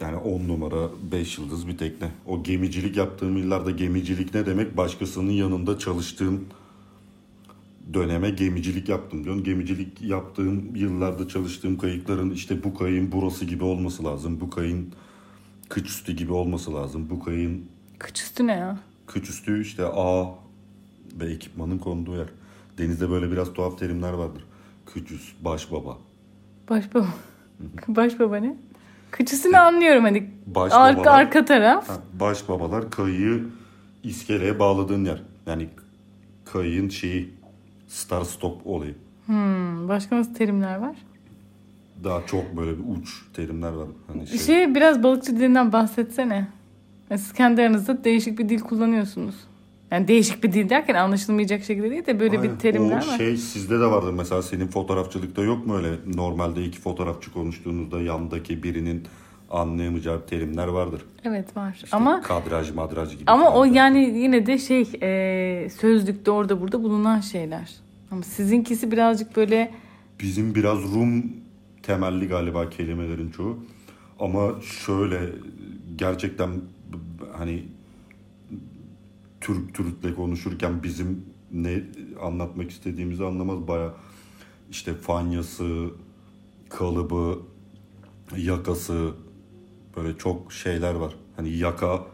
Yani 0.00 0.16
10 0.16 0.48
numara 0.48 0.88
5 1.12 1.38
yıldız 1.38 1.68
bir 1.68 1.78
tekne. 1.78 2.10
O 2.26 2.42
gemicilik 2.42 2.96
yaptığım 2.96 3.36
yıllarda 3.36 3.70
gemicilik 3.70 4.34
ne 4.34 4.46
demek? 4.46 4.76
Başkasının 4.76 5.30
yanında 5.32 5.78
çalıştığın 5.78 6.44
döneme 7.94 8.30
gemicilik 8.30 8.88
yaptım 8.88 9.24
diyorsun. 9.24 9.44
Gemicilik 9.44 10.02
yaptığım 10.02 10.76
yıllarda 10.76 11.28
çalıştığım 11.28 11.78
kayıkların 11.78 12.30
işte 12.30 12.64
bu 12.64 12.74
kayığın 12.74 13.12
burası 13.12 13.44
gibi 13.44 13.64
olması 13.64 14.04
lazım. 14.04 14.40
Bu 14.40 14.50
kayığın 14.50 14.92
kıç 15.68 15.88
üstü 15.88 16.12
gibi 16.12 16.32
olması 16.32 16.74
lazım. 16.74 17.10
Bu 17.10 17.24
kayığın 17.24 17.64
Kıç 17.98 18.20
üstü 18.20 18.46
ne 18.46 18.52
ya? 18.52 18.78
kıç 19.06 19.30
üstü 19.30 19.62
işte 19.62 19.84
A 19.86 20.24
ve 21.20 21.32
ekipmanın 21.32 21.78
konduğu 21.78 22.16
yer. 22.16 22.28
Denizde 22.78 23.10
böyle 23.10 23.30
biraz 23.30 23.52
tuhaf 23.52 23.78
terimler 23.78 24.12
vardır. 24.12 24.44
Kıç 24.94 25.10
üst, 25.10 25.44
baş 25.44 25.72
baba. 25.72 25.98
Başbaba. 26.70 27.06
Başbaba 27.88 28.36
ne? 28.40 28.56
Kıç 29.10 29.32
üstünü 29.32 29.58
anlıyorum 29.58 30.04
hani. 30.04 30.30
Baş 30.46 30.72
arka, 30.72 31.10
arka 31.10 31.44
taraf. 31.44 31.88
Ha, 31.88 31.94
baş 32.20 32.48
babalar 32.48 32.90
kayığı 32.90 33.44
iskeleye 34.02 34.58
bağladığın 34.58 35.04
yer. 35.04 35.22
Yani 35.46 35.68
kayığın 36.44 36.88
şeyi 36.88 37.34
star 37.88 38.24
stop 38.24 38.66
olayı. 38.66 38.94
Hmm, 39.26 39.88
başka 39.88 40.16
nasıl 40.16 40.34
terimler 40.34 40.76
var? 40.76 40.96
Daha 42.04 42.26
çok 42.26 42.56
böyle 42.56 42.78
bir 42.78 43.00
uç 43.00 43.22
terimler 43.32 43.72
var. 43.72 43.88
Hani 44.06 44.26
şey, 44.26 44.38
Şey 44.38 44.74
biraz 44.74 45.02
balıkçı 45.02 45.36
dilinden 45.36 45.72
bahsetsene. 45.72 46.48
Siz 47.10 47.32
kendi 47.32 47.62
aranızda 47.62 48.04
değişik 48.04 48.38
bir 48.38 48.48
dil 48.48 48.60
kullanıyorsunuz. 48.60 49.34
Yani 49.90 50.08
değişik 50.08 50.44
bir 50.44 50.52
dil 50.52 50.68
derken 50.68 50.94
anlaşılmayacak 50.94 51.64
şekilde 51.64 51.90
değil 51.90 52.06
de 52.06 52.20
böyle 52.20 52.38
Aynen. 52.38 52.54
bir 52.54 52.58
terimler 52.58 53.02
o 53.04 53.08
var. 53.08 53.16
şey 53.16 53.36
sizde 53.36 53.80
de 53.80 53.86
vardır 53.86 54.12
mesela 54.12 54.42
senin 54.42 54.66
fotoğrafçılıkta 54.66 55.42
yok 55.42 55.66
mu 55.66 55.76
öyle 55.76 55.88
normalde 56.14 56.64
iki 56.64 56.80
fotoğrafçı 56.80 57.32
konuştuğunuzda 57.32 58.00
yandaki 58.00 58.62
birinin 58.62 59.02
anlayamayacağı 59.50 60.26
terimler 60.26 60.68
vardır. 60.68 61.02
Evet 61.24 61.56
var. 61.56 61.72
İşte 61.84 61.96
ama 61.96 62.22
kadraj 62.22 62.70
madraj 62.70 63.12
gibi. 63.12 63.24
ama 63.26 63.54
o 63.54 63.64
yani 63.64 63.98
yine 64.18 64.46
de 64.46 64.58
şey 64.58 64.88
e, 65.02 65.70
sözlükte 65.70 66.30
orada 66.30 66.60
burada 66.60 66.82
bulunan 66.82 67.20
şeyler. 67.20 67.70
Ama 68.10 68.22
sizinkisi 68.22 68.90
birazcık 68.90 69.36
böyle 69.36 69.70
Bizim 70.20 70.54
biraz 70.54 70.78
Rum 70.94 71.32
temelli 71.82 72.28
galiba 72.28 72.68
kelimelerin 72.70 73.30
çoğu. 73.30 73.58
Ama 74.20 74.54
şöyle 74.86 75.20
gerçekten 75.96 76.50
hani 77.38 77.62
Türk 79.40 79.74
Türk'le 79.74 80.16
konuşurken 80.16 80.82
bizim 80.82 81.24
ne 81.52 81.82
anlatmak 82.22 82.70
istediğimizi 82.70 83.24
anlamaz. 83.24 83.68
Baya 83.68 83.92
işte 84.70 84.94
fanyası, 84.94 85.90
kalıbı, 86.68 87.38
yakası 88.36 89.12
böyle 89.96 90.18
çok 90.18 90.52
şeyler 90.52 90.94
var. 90.94 91.14
Hani 91.36 91.48
yaka 91.56 92.06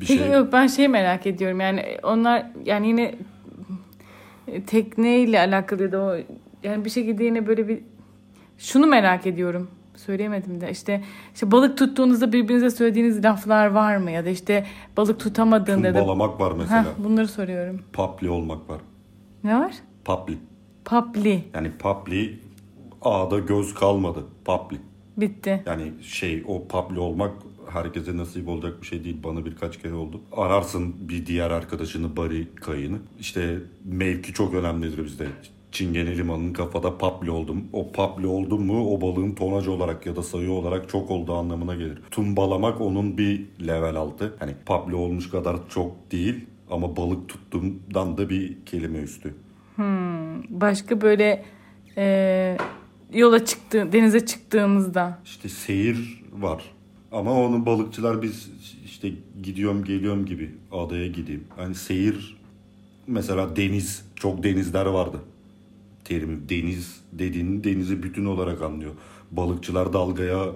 bir 0.00 0.06
Peki 0.06 0.18
şey. 0.18 0.32
yok 0.32 0.52
ben 0.52 0.66
şey 0.66 0.88
merak 0.88 1.26
ediyorum. 1.26 1.60
Yani 1.60 1.98
onlar 2.02 2.46
yani 2.64 2.88
yine 2.88 3.14
tekneyle 4.66 5.40
alakalı 5.40 5.92
da 5.92 6.02
o 6.02 6.16
yani 6.62 6.84
bir 6.84 6.90
şekilde 6.90 7.24
yine 7.24 7.46
böyle 7.46 7.68
bir 7.68 7.80
şunu 8.58 8.86
merak 8.86 9.26
ediyorum 9.26 9.70
söyleyemedim 9.96 10.60
de 10.60 10.70
işte 10.70 11.02
işte 11.34 11.50
balık 11.50 11.78
tuttuğunuzda 11.78 12.32
birbirinize 12.32 12.70
söylediğiniz 12.70 13.24
laflar 13.24 13.66
var 13.66 13.96
mı 13.96 14.10
ya 14.10 14.24
da 14.24 14.28
işte 14.28 14.66
balık 14.96 15.20
tutamadığında 15.20 15.86
ya 15.86 15.94
da 15.94 15.98
tumbalamak 15.98 16.40
var 16.40 16.52
mesela. 16.52 16.84
Heh, 16.84 16.88
bunları 17.04 17.28
soruyorum. 17.28 17.80
Papli 17.92 18.30
olmak 18.30 18.70
var. 18.70 18.80
Ne 19.44 19.60
var? 19.60 19.74
Papli. 20.04 20.38
Papli 20.84 21.44
Yani 21.54 21.70
papli 21.78 22.38
A'da 23.02 23.38
göz 23.38 23.74
kalmadı. 23.74 24.24
Papli. 24.44 24.76
bitti. 25.16 25.62
Yani 25.66 25.92
şey 26.02 26.44
o 26.46 26.68
papli 26.68 26.98
olmak 26.98 27.32
herkese 27.72 28.16
nasip 28.16 28.48
olacak 28.48 28.82
bir 28.82 28.86
şey 28.86 29.04
değil. 29.04 29.16
Bana 29.24 29.44
birkaç 29.44 29.82
kere 29.82 29.94
oldu. 29.94 30.20
Ararsın 30.32 30.94
bir 31.08 31.26
diğer 31.26 31.50
arkadaşını 31.50 32.16
Bari 32.16 32.54
Kayı'nı. 32.54 32.98
İşte 33.20 33.58
mevki 33.84 34.32
çok 34.32 34.54
önemlidir 34.54 35.04
bizde. 35.04 35.26
Çingene 35.74 36.16
limanının 36.16 36.52
kafada 36.52 36.98
papli 36.98 37.30
oldum. 37.30 37.64
O 37.72 37.92
papli 37.92 38.26
oldum 38.26 38.66
mu 38.66 38.94
o 38.94 39.00
balığın 39.00 39.32
tonaj 39.32 39.68
olarak 39.68 40.06
ya 40.06 40.16
da 40.16 40.22
sayı 40.22 40.50
olarak 40.50 40.88
çok 40.88 41.10
olduğu 41.10 41.34
anlamına 41.34 41.74
gelir. 41.74 41.98
Tumbalamak 42.10 42.80
onun 42.80 43.18
bir 43.18 43.42
level 43.66 43.96
altı. 43.96 44.34
Hani 44.38 44.54
papli 44.66 44.94
olmuş 44.94 45.30
kadar 45.30 45.56
çok 45.68 46.12
değil 46.12 46.44
ama 46.70 46.96
balık 46.96 47.28
tuttuğumdan 47.28 48.18
da 48.18 48.30
bir 48.30 48.64
kelime 48.66 48.98
üstü. 48.98 49.34
Başka 50.50 51.00
böyle 51.00 51.44
e, 51.96 52.56
yola 53.12 53.44
çıktı 53.44 53.88
denize 53.92 54.26
çıktığınızda 54.26 55.18
İşte 55.24 55.48
seyir 55.48 56.24
var. 56.32 56.64
Ama 57.12 57.32
onu 57.32 57.66
balıkçılar 57.66 58.22
biz 58.22 58.50
işte 58.84 59.10
gidiyorum 59.42 59.84
geliyorum 59.84 60.26
gibi 60.26 60.50
adaya 60.72 61.06
gideyim. 61.06 61.44
Hani 61.56 61.74
seyir 61.74 62.36
mesela 63.06 63.56
deniz 63.56 64.04
çok 64.16 64.42
denizler 64.42 64.86
vardı. 64.86 65.18
Terimi 66.04 66.48
deniz 66.48 67.00
dediğin 67.12 67.64
denizi 67.64 68.02
bütün 68.02 68.24
olarak 68.24 68.62
anlıyor. 68.62 68.92
Balıkçılar 69.30 69.92
dalgaya 69.92 70.46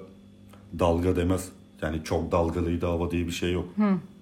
dalga 0.78 1.16
demez. 1.16 1.48
Yani 1.82 2.04
çok 2.04 2.32
dalgalıydı 2.32 2.86
hava 2.86 3.10
diye 3.10 3.26
bir 3.26 3.32
şey 3.32 3.52
yok. 3.52 3.68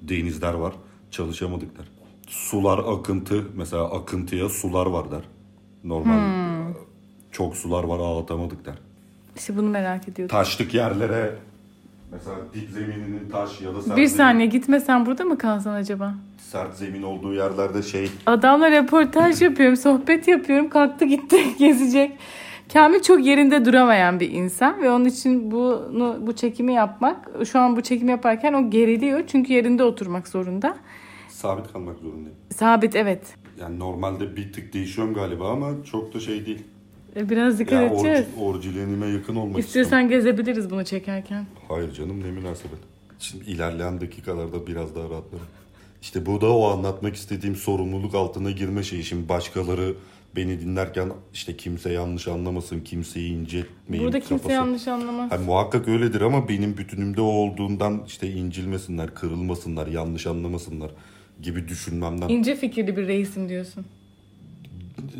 Denizler 0.02 0.54
var. 0.54 0.73
Çalışamadık 1.11 1.78
der. 1.78 1.87
Sular 2.28 2.78
akıntı 2.78 3.45
mesela 3.56 3.85
akıntıya 3.85 4.49
sular 4.49 4.87
var 4.87 5.11
der. 5.11 5.23
Normal 5.85 6.21
çok 7.33 7.56
sular 7.56 7.85
var 7.85 7.99
ağ 7.99 8.21
atamadık 8.21 8.66
der 8.66 8.78
işte 9.37 9.56
bunu 9.56 9.68
merak 9.68 10.09
ediyordum. 10.09 10.37
taşlık 10.37 10.75
yerlere 10.75 11.37
mesela 12.13 12.37
dik 12.55 12.71
zemininin 12.71 13.29
taş 13.31 13.61
ya 13.61 13.75
da 13.75 13.83
sert, 13.83 13.97
Bir 13.97 14.03
zemin- 14.03 14.17
saniye 14.17 14.47
gitmesen 14.47 15.07
burada 15.07 15.25
mı 15.25 15.39
kalsan 15.39 15.75
acaba? 15.75 16.15
sert 16.39 16.75
zemin 16.77 17.03
olduğu 17.03 17.35
yerlerde 17.35 17.83
şey 17.83 18.09
Adamla 18.27 18.71
röportaj 18.71 19.43
yapıyorum, 19.43 19.77
sohbet 19.77 20.29
yapıyorum. 20.29 20.69
Kalktı 20.69 21.05
gitti 21.05 21.37
gezecek. 21.59 22.13
Kamil 22.73 23.01
çok 23.03 23.27
yerinde 23.27 23.65
duramayan 23.65 24.21
bir 24.21 24.31
insan 24.31 24.83
ve 24.83 24.91
onun 24.91 25.05
için 25.05 25.51
bunu 25.51 26.17
bu 26.21 26.33
çekimi 26.33 26.73
yapmak, 26.75 27.29
şu 27.47 27.59
an 27.59 27.77
bu 27.77 27.81
çekimi 27.81 28.11
yaparken 28.11 28.53
o 28.53 28.71
geriliyor 28.71 29.21
çünkü 29.27 29.53
yerinde 29.53 29.85
oturmak 29.85 30.29
zorunda. 30.29 30.77
sabit 31.29 31.73
kalmak 31.73 31.99
zorundayım. 31.99 32.37
Sabit 32.55 32.97
evet. 32.97 33.35
Yani 33.61 33.79
normalde 33.79 34.37
bir 34.37 34.53
tık 34.53 34.73
değişiyorum 34.73 35.15
galiba 35.15 35.51
ama 35.53 35.71
çok 35.91 36.15
da 36.15 36.21
şey 36.21 36.47
değil. 36.47 36.63
E, 37.17 37.29
Biraz 37.31 37.59
dikkat 37.59 37.73
Ya 37.73 37.83
edeceğiz. 37.83 38.25
orji, 38.39 38.45
orijinalime 38.45 39.07
yakın 39.07 39.37
olmak. 39.37 39.59
İstiyorsan 39.59 40.09
gezebiliriz 40.09 40.71
bunu 40.71 40.85
çekerken. 40.85 41.47
Hayır 41.69 41.93
canım 41.93 42.21
ne 42.21 42.31
münasebet. 42.31 42.79
Şimdi 43.19 43.45
ilerleyen 43.51 44.01
dakikalarda 44.01 44.67
biraz 44.67 44.95
daha 44.95 45.05
rahatlarım. 45.05 45.47
İşte 46.03 46.27
bu 46.27 46.41
da 46.41 46.57
o 46.57 46.71
anlatmak 46.71 47.15
istediğim 47.17 47.57
sorumluluk 47.57 48.15
altına 48.15 48.51
girme 48.51 48.83
şeyi. 48.83 49.05
Şimdi 49.05 49.29
başkaları 49.29 49.95
beni 50.37 50.61
dinlerken 50.61 51.09
işte 51.35 51.57
kimse 51.57 51.93
yanlış 51.93 52.29
anlamasın, 52.29 52.81
kimseyi 52.81 53.33
incitmeyin. 53.33 54.05
Burada 54.05 54.19
kimse 54.21 54.35
kafası. 54.37 54.53
yanlış 54.53 54.89
anlamaz. 54.89 55.31
Ha, 55.33 55.39
muhakkak 55.47 55.89
öyledir 55.89 56.21
ama 56.21 56.49
benim 56.49 56.77
bütünümde 56.77 57.21
o 57.21 57.25
olduğundan 57.25 58.03
işte 58.07 58.31
incilmesinler, 58.31 59.15
kırılmasınlar, 59.15 59.87
yanlış 59.87 60.27
anlamasınlar 60.27 60.91
gibi 61.43 61.69
düşünmemden. 61.69 62.29
İnce 62.29 62.55
fikirli 62.57 62.97
bir 62.97 63.07
reisim 63.07 63.49
diyorsun. 63.49 63.85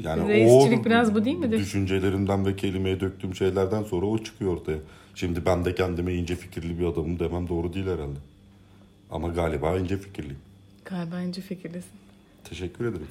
Yani 0.03 0.29
reisçilik 0.29 0.85
biraz 0.85 1.15
bu 1.15 1.25
değil 1.25 1.37
midir? 1.37 1.59
Düşüncelerimden 1.59 2.47
ve 2.47 2.57
kelimeye 2.57 3.01
döktüğüm 3.01 3.35
şeylerden 3.35 3.83
sonra 3.83 4.07
o 4.07 4.19
çıkıyor 4.19 4.53
ortaya. 4.53 4.79
Şimdi 5.15 5.47
ben 5.47 5.65
de 5.65 5.75
kendime 5.75 6.15
ince 6.15 6.37
fikirli 6.37 6.79
bir 6.79 6.85
adamım 6.85 7.19
demem 7.19 7.49
doğru 7.49 7.73
değil 7.75 7.87
herhalde. 7.87 8.19
Ama 9.11 9.29
galiba 9.29 9.79
ince 9.79 9.97
fikirliyim. 9.97 10.39
Galiba 10.85 11.21
ince 11.21 11.41
fikirlisin. 11.41 11.91
Teşekkür 12.45 12.85
ederim. 12.85 13.07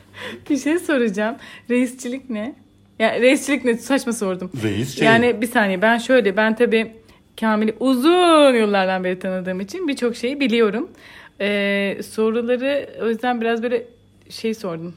bir 0.50 0.56
şey 0.56 0.78
soracağım. 0.78 1.36
Reisçilik 1.70 2.30
ne? 2.30 2.54
Ya 2.98 3.20
reisçilik 3.20 3.64
ne? 3.64 3.74
Saçma 3.76 4.12
sordum. 4.12 4.50
Reis 4.62 4.96
şey, 4.96 5.06
Yani 5.06 5.40
bir 5.40 5.46
saniye 5.46 5.82
ben 5.82 5.98
şöyle 5.98 6.36
ben 6.36 6.56
tabii 6.56 6.92
Kamil'i 7.40 7.74
uzun 7.80 8.54
yıllardan 8.54 9.04
beri 9.04 9.18
tanıdığım 9.18 9.60
için 9.60 9.88
birçok 9.88 10.16
şeyi 10.16 10.40
biliyorum. 10.40 10.90
Ee, 11.40 12.00
soruları 12.06 12.90
o 13.02 13.08
yüzden 13.08 13.40
biraz 13.40 13.62
böyle 13.62 13.86
şey 14.28 14.54
sordum. 14.54 14.94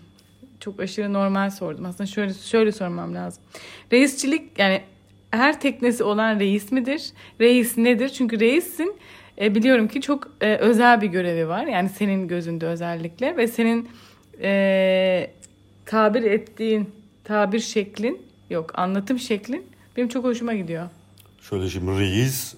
Çok 0.64 0.80
aşırı 0.80 1.14
normal 1.14 1.50
sordum. 1.50 1.86
Aslında 1.86 2.06
şöyle 2.08 2.34
şöyle 2.34 2.72
sormam 2.72 3.16
lazım. 3.16 3.44
Reisçilik 3.92 4.60
yani 4.60 4.82
her 5.32 5.62
teknesi 5.62 6.04
olan 6.04 6.40
reis 6.40 6.72
midir? 6.72 7.12
Reis 7.40 7.78
nedir? 7.78 8.10
Çünkü 8.10 8.40
reissin 8.40 8.96
e, 9.42 9.56
biliyorum 9.56 9.88
ki 9.88 10.02
çok 10.02 10.32
e, 10.42 10.56
özel 10.56 11.02
bir 11.02 11.08
görevi 11.08 11.48
var. 11.48 11.66
Yani 11.66 11.90
senin 11.90 12.28
gözünde 12.28 12.66
özellikle 12.68 13.38
ve 13.38 13.48
senin 13.48 13.90
e, 14.42 15.32
tabir 15.86 16.24
ettiğin 16.24 16.90
tabir 17.24 17.60
şeklin 17.60 18.22
yok 18.50 18.80
anlatım 18.80 19.20
şeklin 19.20 19.66
benim 19.98 20.08
çok 20.08 20.26
hoşuma 20.26 20.54
gidiyor. 20.54 20.90
Şöyle 21.42 21.70
şimdi 21.70 22.00
reis 22.00 22.56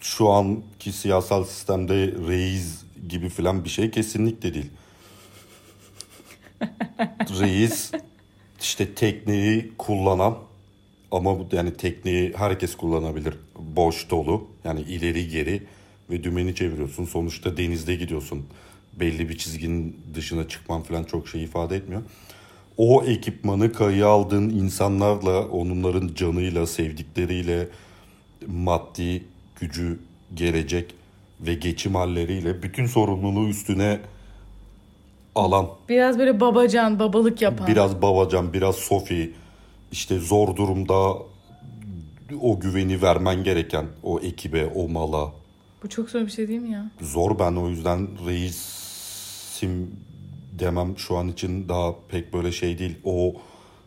şu 0.00 0.28
anki 0.28 0.92
siyasal 0.92 1.44
sistemde 1.44 2.14
reis 2.28 2.84
gibi 3.08 3.28
filan 3.28 3.64
bir 3.64 3.70
şey 3.70 3.90
kesinlikle 3.90 4.54
değil. 4.54 4.70
reis 7.40 7.92
işte 8.60 8.94
tekneyi 8.94 9.72
kullanan 9.78 10.38
ama 11.10 11.36
yani 11.52 11.76
tekneyi 11.76 12.32
herkes 12.36 12.74
kullanabilir. 12.76 13.34
Boş 13.58 14.10
dolu 14.10 14.46
yani 14.64 14.80
ileri 14.80 15.28
geri 15.28 15.62
ve 16.10 16.24
dümeni 16.24 16.54
çeviriyorsun. 16.54 17.04
Sonuçta 17.04 17.56
denizde 17.56 17.94
gidiyorsun. 17.94 18.46
Belli 19.00 19.28
bir 19.28 19.38
çizginin 19.38 19.96
dışına 20.14 20.48
çıkman 20.48 20.82
falan 20.82 21.04
çok 21.04 21.28
şey 21.28 21.44
ifade 21.44 21.76
etmiyor. 21.76 22.02
O 22.76 23.04
ekipmanı 23.04 23.72
kayı 23.72 24.06
aldığın 24.06 24.50
insanlarla, 24.50 25.48
onların 25.48 26.14
canıyla, 26.14 26.66
sevdikleriyle, 26.66 27.68
maddi 28.46 29.24
gücü, 29.60 29.98
gelecek 30.34 30.94
ve 31.40 31.54
geçim 31.54 31.94
halleriyle 31.94 32.62
bütün 32.62 32.86
sorumluluğu 32.86 33.48
üstüne 33.48 34.00
alan 35.38 35.68
Biraz 35.88 36.18
böyle 36.18 36.40
babacan, 36.40 36.98
babalık 36.98 37.42
yapan. 37.42 37.66
biraz 37.66 38.02
babacan, 38.02 38.52
biraz 38.52 38.76
sofi, 38.76 39.34
işte 39.92 40.18
zor 40.18 40.56
durumda 40.56 41.14
o 42.40 42.60
güveni 42.60 43.02
vermen 43.02 43.44
gereken 43.44 43.86
o 44.02 44.20
ekibe, 44.20 44.66
o 44.66 44.88
mala. 44.88 45.32
Bu 45.82 45.88
çok 45.88 46.10
zor 46.10 46.20
bir 46.20 46.30
şey 46.30 46.48
değil 46.48 46.60
mi 46.60 46.70
ya? 46.70 46.90
Zor 47.00 47.38
ben 47.38 47.52
o 47.52 47.68
yüzden 47.68 48.08
reisim 48.26 49.90
demem 50.58 50.98
şu 50.98 51.16
an 51.16 51.28
için 51.28 51.68
daha 51.68 51.94
pek 52.08 52.32
böyle 52.32 52.52
şey 52.52 52.78
değil. 52.78 52.98
O 53.04 53.34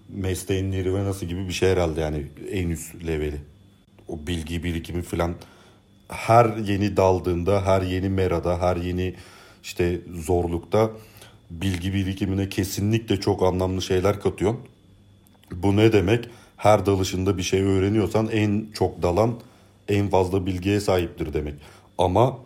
mesleğin 0.10 0.72
nirvanası 0.72 1.25
gibi 1.25 1.48
bir 1.48 1.53
şey 1.53 1.70
herhalde 1.70 2.01
yani 2.01 2.25
en 2.51 2.70
üst 2.70 3.08
leveli. 3.08 3.38
O 4.08 4.27
bilgi 4.27 4.63
birikimi 4.63 5.01
falan 5.01 5.36
her 6.08 6.58
yeni 6.58 6.98
daldığında, 6.98 7.65
her 7.65 7.81
yeni 7.81 8.10
merada, 8.10 8.62
her 8.62 8.75
yeni 8.75 9.15
işte 9.63 10.01
zorlukta 10.13 10.89
bilgi 11.51 11.93
birikimine 11.93 12.50
kesinlikle 12.50 13.20
çok 13.20 13.43
anlamlı 13.43 13.81
şeyler 13.81 14.20
katıyor. 14.22 14.55
Bu 15.51 15.75
ne 15.77 15.93
demek? 15.93 16.25
Her 16.58 16.86
dalışında 16.86 17.38
bir 17.38 17.43
şey 17.43 17.62
öğreniyorsan 17.62 18.29
en 18.31 18.65
çok 18.74 19.01
dalan 19.01 19.34
en 19.89 20.10
fazla 20.10 20.46
bilgiye 20.46 20.79
sahiptir 20.79 21.34
demek. 21.34 21.53
Ama 21.98 22.38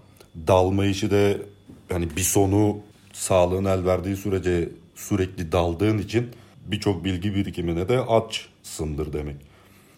dalma 0.47 0.85
işi 0.85 1.11
de 1.11 1.37
yani 1.89 2.07
bir 2.15 2.21
sonu 2.21 2.77
sağlığın 3.13 3.65
el 3.65 3.85
verdiği 3.85 4.15
sürece 4.15 4.69
sürekli 4.95 5.51
daldığın 5.51 5.97
için 5.97 6.27
birçok 6.65 7.03
bilgi 7.03 7.35
birikimine 7.35 7.89
de 7.89 7.99
açsındır 7.99 9.13
demek. 9.13 9.35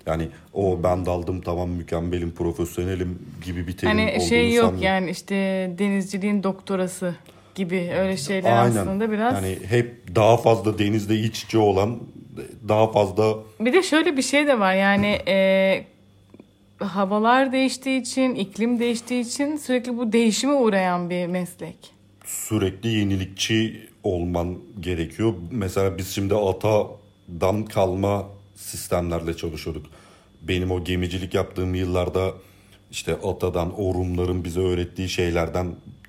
Yani 0.06 0.28
o 0.54 0.80
ben 0.84 1.06
daldım 1.06 1.42
tamam 1.42 1.70
mükemmelim 1.70 2.32
profesyonelim 2.32 3.20
gibi 3.46 3.68
bir 3.68 3.78
terim 3.78 3.98
Hani 3.98 4.22
şey 4.30 4.54
yok 4.54 4.66
sanmıyorum. 4.66 4.84
yani 4.84 5.10
işte 5.12 5.36
denizciliğin 5.78 6.44
doktorası 6.44 7.16
gibi 7.58 7.92
öyle 8.00 8.18
şeyler 8.18 8.64
Aynen. 8.64 8.76
aslında 8.76 9.12
biraz. 9.12 9.34
Yani 9.34 9.58
hep 9.70 10.16
daha 10.16 10.38
fazla 10.38 10.80
denizde 10.80 11.16
iç 11.20 11.44
içe 11.44 11.58
olan 11.58 12.00
daha 12.68 12.92
fazla 12.92 13.38
Bir 13.60 13.74
de 13.74 13.84
şöyle 13.84 14.18
bir 14.18 14.22
şey 14.22 14.48
de 14.48 14.60
var 14.60 14.76
yani 14.76 15.08
e, 15.28 15.86
havalar 16.80 17.52
değiştiği 17.52 18.02
için, 18.02 18.36
iklim 18.36 18.80
değiştiği 18.80 19.22
için 19.22 19.58
sürekli 19.58 19.98
bu 19.98 20.12
değişime 20.14 20.54
uğrayan 20.54 21.10
bir 21.10 21.28
meslek. 21.28 21.76
sürekli 22.26 22.90
yenilikçi 22.90 23.88
olman 24.04 24.58
gerekiyor. 24.80 25.34
Mesela 25.52 25.98
biz 25.98 26.08
şimdi 26.10 26.36
atadan 26.36 27.66
kalma 27.66 28.26
sistemlerle 28.56 29.38
çalışıyorduk. 29.38 29.86
Benim 30.42 30.72
o 30.72 30.84
gemicilik 30.84 31.34
yaptığım 31.34 31.76
yıllarda 31.76 32.34
işte 32.92 33.14
atadan, 33.14 33.80
o 33.80 33.94
Rumların 33.94 34.44
bize 34.44 34.60
öğrettiği 34.60 35.10
şeylerden 35.10 35.68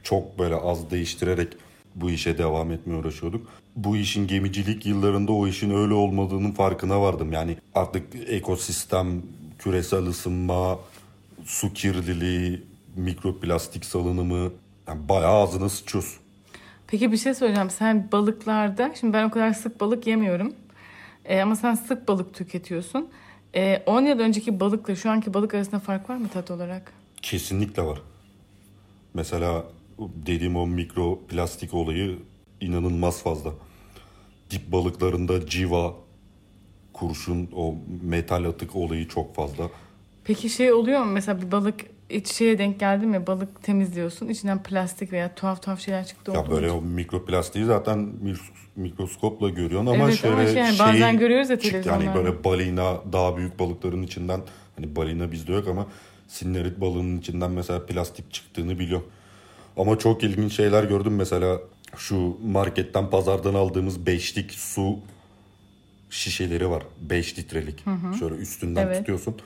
çok 0.09 0.39
böyle 0.39 0.55
az 0.57 0.91
değiştirerek 0.91 1.49
bu 1.95 2.11
işe 2.11 2.39
devam 2.39 2.73
etmeye 2.73 2.97
uğraşıyorduk. 2.97 3.49
Bu 3.77 3.97
işin 3.97 4.27
gemicilik 4.27 4.87
yıllarında 4.87 5.33
o 5.33 5.47
işin 5.47 5.71
öyle 5.71 5.95
olmadığının 5.95 6.53
farkına 6.53 7.01
vardım. 7.01 7.33
Yani 7.33 7.57
artık 7.75 8.07
ekosistem, 8.27 9.23
küresel 9.59 10.07
ısınma, 10.07 10.79
su 11.45 11.73
kirliliği, 11.73 12.63
mikroplastik 12.97 13.85
salınımı 13.85 14.53
yani 14.89 15.09
bayağı 15.09 15.43
ağzına 15.43 15.69
sıçıyorsun. 15.69 16.19
Peki 16.87 17.13
bir 17.13 17.17
şey 17.17 17.35
söyleyeceğim. 17.35 17.71
Sen 17.71 18.09
balıklarda, 18.13 18.95
şimdi 19.01 19.13
ben 19.13 19.25
o 19.25 19.31
kadar 19.31 19.53
sık 19.53 19.81
balık 19.81 20.07
yemiyorum. 20.07 20.53
E, 21.25 21.41
ama 21.41 21.57
sen 21.57 21.75
sık 21.75 22.09
balık 22.09 22.35
tüketiyorsun. 22.35 23.09
E, 23.55 23.83
10 23.87 24.03
yıl 24.03 24.19
önceki 24.19 24.61
balıkla 24.61 24.97
şu 24.97 25.11
anki 25.11 25.35
balık 25.35 25.55
arasında 25.55 25.81
fark 25.81 26.11
var 26.11 26.17
mı 26.17 26.29
tat 26.29 26.51
olarak? 26.51 26.93
Kesinlikle 27.23 27.83
var. 27.83 28.03
Mesela 29.15 29.65
dediğim 29.99 30.57
o 30.57 30.67
mikroplastik 30.67 31.75
olayı 31.75 32.19
inanılmaz 32.61 33.23
fazla. 33.23 33.51
Dip 34.51 34.73
balıklarında 34.73 35.47
civa, 35.47 35.95
kurşun, 36.93 37.49
o 37.57 37.75
metal 38.03 38.45
atık 38.45 38.77
olayı 38.77 39.09
çok 39.09 39.35
fazla. 39.35 39.71
Peki 40.25 40.49
şey 40.49 40.73
oluyor 40.73 41.01
mu? 41.01 41.13
Mesela 41.13 41.43
bir 41.43 41.53
balık 41.53 41.81
iç 42.11 42.29
şeye 42.29 42.59
denk 42.59 42.81
geldi 42.81 43.07
mi? 43.07 43.27
Balık 43.27 43.63
temizliyorsun. 43.63 44.29
içinden 44.29 44.63
plastik 44.63 45.13
veya 45.13 45.35
tuhaf 45.35 45.63
tuhaf 45.63 45.81
şeyler 45.81 46.07
çıktı. 46.07 46.33
Ya 46.33 46.51
böyle 46.51 46.71
o 46.71 46.83
mikroplastiği 46.83 47.65
zaten 47.65 48.13
mikroskopla 48.77 49.49
görüyorsun 49.49 49.87
ama 49.87 50.05
Evet, 50.05 50.19
şöyle 50.19 50.35
ama 50.35 50.47
şey 50.47 50.57
yani 50.57 50.77
şey 50.77 50.87
bazen 50.87 51.19
görüyoruz 51.19 51.51
ya 51.51 51.59
çıktı. 51.59 51.89
Yani 51.89 52.15
böyle 52.15 52.45
balina 52.45 53.13
daha 53.13 53.37
büyük 53.37 53.59
balıkların 53.59 54.03
içinden 54.03 54.41
hani 54.77 54.97
balina 54.97 55.33
bizde 55.33 55.53
yok 55.53 55.69
ama 55.69 55.87
sinnerit 56.29 56.81
balığının 56.81 57.19
içinden 57.19 57.51
mesela 57.51 57.87
plastik 57.87 58.33
çıktığını 58.33 58.79
biliyorum. 58.79 59.07
Ama 59.79 59.99
çok 59.99 60.23
ilginç 60.25 60.53
şeyler 60.57 60.85
gördüm 60.85 61.17
mesela 61.17 61.59
şu 61.97 62.37
marketten 62.47 63.11
pazardan 63.11 63.55
aldığımız 63.55 64.07
beşlik 64.07 64.53
su 64.53 64.99
şişeleri 66.11 66.71
var. 66.71 66.83
5 67.01 67.39
litrelik. 67.39 67.85
Şöyle 68.19 68.35
üstünden 68.35 68.87
Evet. 68.87 68.99
tutuyorsun. 68.99 69.37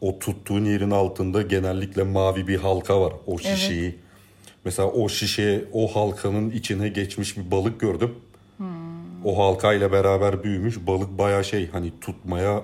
O 0.00 0.18
tuttuğun 0.18 0.64
yerin 0.64 0.90
altında 0.90 1.42
genellikle 1.42 2.02
mavi 2.02 2.48
bir 2.48 2.58
halka 2.58 3.00
var. 3.00 3.12
O 3.26 3.38
şişeyi. 3.38 3.98
Mesela 4.64 4.88
o 4.88 5.08
şişe, 5.08 5.64
o 5.72 5.96
halkanın 5.96 6.50
içine 6.50 6.88
geçmiş 6.88 7.38
bir 7.38 7.50
balık 7.50 7.80
gördüm. 7.80 8.14
O 9.24 9.38
halkayla 9.38 9.92
beraber 9.92 10.44
büyümüş. 10.44 10.86
Balık 10.86 11.18
baya 11.18 11.42
şey 11.42 11.70
hani 11.70 11.92
tutmaya 12.00 12.62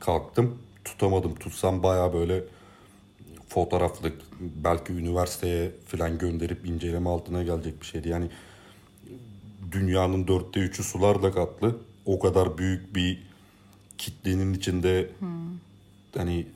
kalktım. 0.00 0.58
Tutamadım. 0.84 1.34
Tutsam 1.34 1.82
baya 1.82 2.12
böyle 2.12 2.44
fotoğraflık 3.56 4.12
belki 4.40 4.92
üniversiteye 4.92 5.70
falan 5.86 6.18
gönderip 6.18 6.66
inceleme 6.66 7.10
altına 7.10 7.42
gelecek 7.42 7.80
bir 7.80 7.86
şeydi. 7.86 8.08
Yani 8.08 8.26
dünyanın 9.72 10.28
dörtte 10.28 10.60
üçü 10.60 10.82
sularla 10.82 11.32
kaplı. 11.32 11.76
O 12.06 12.18
kadar 12.18 12.58
büyük 12.58 12.94
bir 12.94 13.22
kitlenin 13.98 14.54
içinde 14.54 15.10
hani 16.16 16.46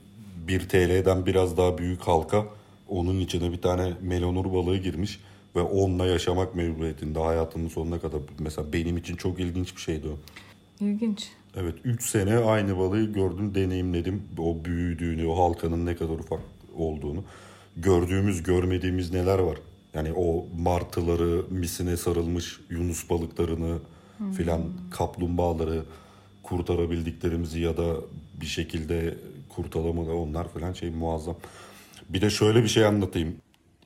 1 0.47 0.69
TL'den 0.69 1.25
biraz 1.25 1.57
daha 1.57 1.77
büyük 1.77 2.01
halka 2.01 2.45
onun 2.89 3.19
içine 3.19 3.51
bir 3.51 3.61
tane 3.61 3.93
melonur 4.01 4.53
balığı 4.53 4.77
girmiş 4.77 5.19
ve 5.55 5.61
onunla 5.61 6.05
yaşamak 6.05 6.55
mecburiyetinde 6.55 7.19
hayatının 7.19 7.67
sonuna 7.67 7.99
kadar. 7.99 8.19
Mesela 8.39 8.73
benim 8.73 8.97
için 8.97 9.15
çok 9.15 9.39
ilginç 9.39 9.75
bir 9.75 9.81
şeydi 9.81 10.07
o. 10.07 10.17
İlginç. 10.85 11.29
Evet 11.55 11.75
3 11.83 12.09
sene 12.09 12.37
aynı 12.37 12.77
balığı 12.77 13.13
gördüm, 13.13 13.55
deneyimledim. 13.55 14.23
O 14.37 14.65
büyüdüğünü, 14.65 15.27
o 15.27 15.43
halkanın 15.43 15.85
ne 15.85 15.95
kadar 15.95 16.19
ufak 16.19 16.39
olduğunu. 16.75 17.23
Gördüğümüz, 17.77 18.43
görmediğimiz 18.43 19.13
neler 19.13 19.39
var. 19.39 19.57
Yani 19.93 20.13
o 20.13 20.45
martıları, 20.59 21.43
misine 21.49 21.97
sarılmış 21.97 22.59
yunus 22.69 23.09
balıklarını 23.09 23.77
filan, 24.37 24.61
kaplumbağaları 24.91 25.83
kurtarabildiklerimizi 26.43 27.59
ya 27.59 27.77
da 27.77 27.95
bir 28.41 28.45
şekilde 28.45 29.17
kurtaramadı 29.49 30.11
onlar 30.11 30.53
filan 30.53 30.73
şey 30.73 30.89
muazzam. 30.89 31.35
Bir 32.09 32.21
de 32.21 32.29
şöyle 32.29 32.63
bir 32.63 32.67
şey 32.67 32.85
anlatayım. 32.85 33.35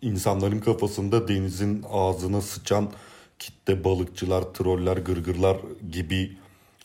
İnsanların 0.01 0.59
kafasında 0.59 1.27
denizin 1.27 1.83
ağzına 1.91 2.41
sıçan 2.41 2.91
kitle 3.39 3.83
balıkçılar, 3.83 4.41
troller, 4.41 4.97
gırgırlar 4.97 5.57
gibi 5.91 6.37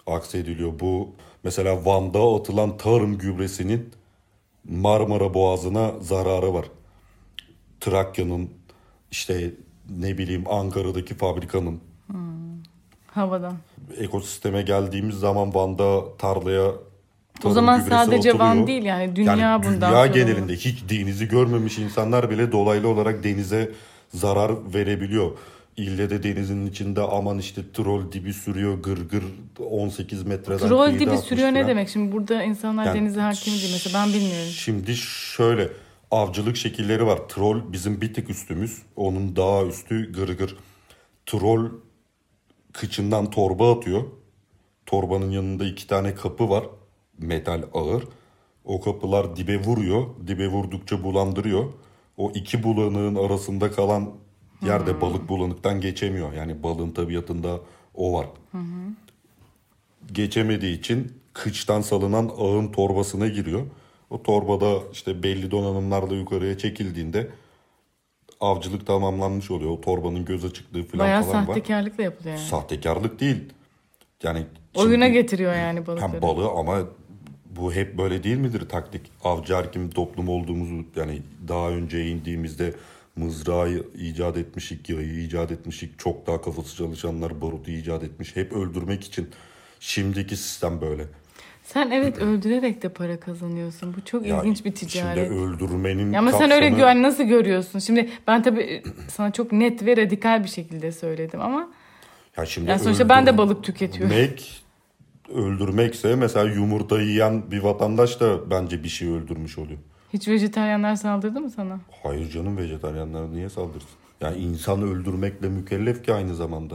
aksediliyor. 0.07 0.81
Bu 0.81 1.09
mesela 1.45 1.85
Van'da 1.85 2.21
atılan 2.21 2.77
tarım 2.77 3.19
gübresinin 3.19 3.91
Marmara 4.69 5.35
Boğazı'na 5.35 5.93
zararı 6.01 6.55
var. 6.55 6.67
Trakya'nın 7.81 8.51
işte 9.11 9.51
ne 9.99 10.19
bileyim 10.19 10.45
Ankara'daki 10.49 11.15
fabrikanın 11.15 11.81
Havadan. 13.07 13.57
ekosisteme 13.99 14.63
geldiğimiz 14.63 15.15
zaman 15.15 15.55
Van'da 15.55 16.17
tarlaya 16.17 16.73
O 17.45 17.51
zaman 17.51 17.81
sadece 17.81 18.39
Van 18.39 18.67
değil 18.67 18.83
yani 18.83 19.17
dünya 19.17 19.37
yani 19.37 19.65
bundan 19.65 19.93
dünya 19.93 20.07
genelinde 20.07 20.57
hiç 20.57 20.91
denizi 20.91 21.29
görmemiş 21.29 21.79
insanlar 21.79 22.31
bile 22.31 22.53
dolaylı 22.53 22.89
olarak 22.89 23.25
denize 23.25 23.73
zarar 24.15 24.75
verebiliyor. 24.75 25.31
İlle 25.77 26.11
de 26.11 26.23
denizin 26.23 26.67
içinde 26.67 27.01
aman 27.01 27.39
işte 27.39 27.63
troll 27.75 28.13
dibi 28.13 28.33
sürüyor 28.33 28.83
gırgır 28.83 29.25
18 29.59 30.23
metreden 30.23 30.69
Troll 30.69 30.99
dibi 30.99 31.19
sürüyor 31.19 31.49
ne 31.49 31.55
falan. 31.55 31.69
demek? 31.69 31.89
Şimdi 31.89 32.13
burada 32.13 32.43
insanlar 32.43 32.85
Yani 32.87 32.99
denize 32.99 33.21
hakim 33.21 33.53
değil 33.53 33.71
mesela 33.73 33.99
ben 34.07 34.13
bilmiyorum. 34.15 34.51
Şimdi 34.51 34.97
şöyle 34.97 35.69
avcılık 36.11 36.57
şekilleri 36.57 37.07
var. 37.07 37.29
Troll 37.29 37.73
bizim 37.73 38.01
bir 38.01 38.15
tık 38.15 38.31
üstümüz. 38.31 38.83
Onun 38.97 39.37
daha 39.37 39.65
üstü 39.65 40.13
gırgır. 40.13 40.57
Troll 41.27 41.71
kıçından 42.73 43.31
torba 43.31 43.77
atıyor. 43.79 44.05
Torbanın 44.87 45.31
yanında 45.31 45.65
iki 45.65 45.87
tane 45.87 46.15
kapı 46.15 46.51
var. 46.51 46.65
Metal 47.19 47.63
ağır. 47.75 48.05
O 48.65 48.81
kapılar 48.81 49.37
dibe 49.37 49.57
vuruyor. 49.59 50.07
Dibe 50.27 50.49
vurdukça 50.49 51.05
bulandırıyor. 51.05 51.65
O 52.17 52.31
iki 52.35 52.63
bulanığın 52.63 53.15
arasında 53.15 53.71
kalan 53.71 54.11
yerde 54.63 55.01
balık 55.01 55.29
bulanıktan 55.29 55.81
geçemiyor. 55.81 56.33
Yani 56.33 56.63
balığın 56.63 56.91
tabiatında 56.91 57.61
o 57.95 58.13
var. 58.13 58.27
Geçemediği 60.13 60.79
için 60.79 61.13
kıçtan 61.33 61.81
salınan 61.81 62.31
ağın 62.39 62.69
torbasına 62.73 63.29
giriyor. 63.29 63.63
O 64.11 64.23
torbada 64.23 64.79
işte 64.93 65.23
belli 65.23 65.51
donanımlarla 65.51 66.15
yukarıya 66.15 66.59
çekildiğinde 66.59 67.31
avcılık 68.41 68.87
tamamlanmış 68.87 69.51
oluyor. 69.51 69.71
O 69.71 69.81
torbanın 69.81 70.25
göze 70.25 70.53
çıktığı 70.53 70.83
falan 70.83 71.07
Bayağı 71.07 71.23
falan 71.23 71.37
var. 71.43 71.47
sahtekarlıkla 71.47 72.03
yapılıyor 72.03 72.37
yani. 72.37 72.47
Sahtekarlık 72.47 73.21
değil. 73.21 73.53
Yani 74.23 74.47
Oyuna 74.75 75.09
getiriyor 75.09 75.55
yani 75.55 75.87
balıkları. 75.87 76.13
hem 76.13 76.23
balığı 76.23 76.49
ama 76.51 76.79
bu 77.57 77.73
hep 77.73 77.99
böyle 77.99 78.23
değil 78.25 78.37
midir 78.37 78.69
taktik? 78.69 79.03
Avcı 79.25 79.55
erkim 79.55 79.91
toplum 79.91 80.29
olduğumuzu 80.29 80.85
yani 80.97 81.23
daha 81.49 81.69
önce 81.71 82.07
indiğimizde 82.11 82.75
mızrağı 83.17 83.71
icat 83.99 84.37
etmişik, 84.37 84.89
yayı 84.91 85.25
icat 85.25 85.51
etmişik. 85.53 85.99
Çok 85.99 86.27
daha 86.27 86.41
kafası 86.43 86.77
çalışanlar 86.77 87.41
barutu 87.41 87.71
icat 87.71 88.03
etmiş. 88.05 88.37
Hep 88.37 88.53
öldürmek 88.53 89.05
için. 89.05 89.29
Şimdiki 89.81 90.37
sistem 90.37 90.81
böyle. 90.81 91.05
Sen 91.63 91.91
evet 91.91 92.19
öldürerek 92.19 92.83
de 92.83 92.89
para 92.89 93.21
kazanıyorsun. 93.21 93.95
Bu 93.97 94.05
çok 94.05 94.27
Ya 94.27 94.41
ilginç 94.41 94.65
bir 94.65 94.75
ticaret. 94.75 95.29
Şimdi 95.29 95.41
öldürmenin 95.41 96.13
Ya 96.13 96.19
ama 96.19 96.33
sen 96.33 96.51
öyle 96.51 96.67
kapsamı- 96.69 96.77
güven 96.77 97.03
nasıl 97.03 97.25
görüyorsun? 97.25 97.79
Şimdi 97.79 98.11
ben 98.27 98.43
tabii 98.43 98.83
sana 99.09 99.33
çok 99.33 99.53
net 99.53 99.87
ve 99.87 99.97
radikal 99.97 100.45
bir 100.45 100.49
şekilde 100.49 100.93
söyledim 100.93 101.41
ama 101.41 101.69
Ya 102.37 102.47
şimdi 102.47 102.71
yani 102.71 102.81
sonuçta 102.81 103.09
ben 103.09 103.27
de 103.27 103.39
balık 103.39 103.65
tüketiyorum. 103.65 104.17
öldürmekse 105.35 106.17
mesela 106.17 106.51
yumurta 106.55 107.01
yiyen 107.01 107.51
bir 107.51 107.59
vatandaş 107.59 108.21
da 108.21 108.51
bence 108.51 108.85
bir 108.85 108.89
şey 108.89 109.09
öldürmüş 109.09 109.59
oluyor. 109.59 109.79
Hiç 110.13 110.29
vejetaryenler 110.29 110.95
saldırdı 110.97 111.41
mı 111.41 111.51
sana? 111.51 111.81
Hayır 112.03 112.31
canım 112.31 112.57
vejetaryenler 112.57 113.23
niye 113.23 113.49
saldırsın? 113.49 113.91
Yani 114.21 114.37
insan 114.37 114.83
öldürmekle 114.83 115.49
mükellef 115.49 116.05
ki 116.05 116.15
aynı 116.15 116.35
zamanda. 116.35 116.75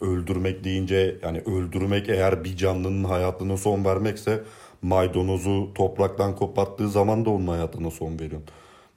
Öldürmek 0.00 0.64
deyince 0.64 1.16
yani 1.22 1.38
öldürmek 1.38 2.08
eğer 2.08 2.44
bir 2.44 2.56
canlının 2.56 3.04
hayatına 3.04 3.56
son 3.56 3.84
vermekse 3.84 4.42
maydanozu 4.82 5.74
topraktan 5.74 6.36
koparttığı 6.36 6.88
zaman 6.90 7.24
da 7.24 7.30
onun 7.30 7.46
hayatına 7.46 7.90
son 7.90 8.18
veriyorsun. 8.18 8.48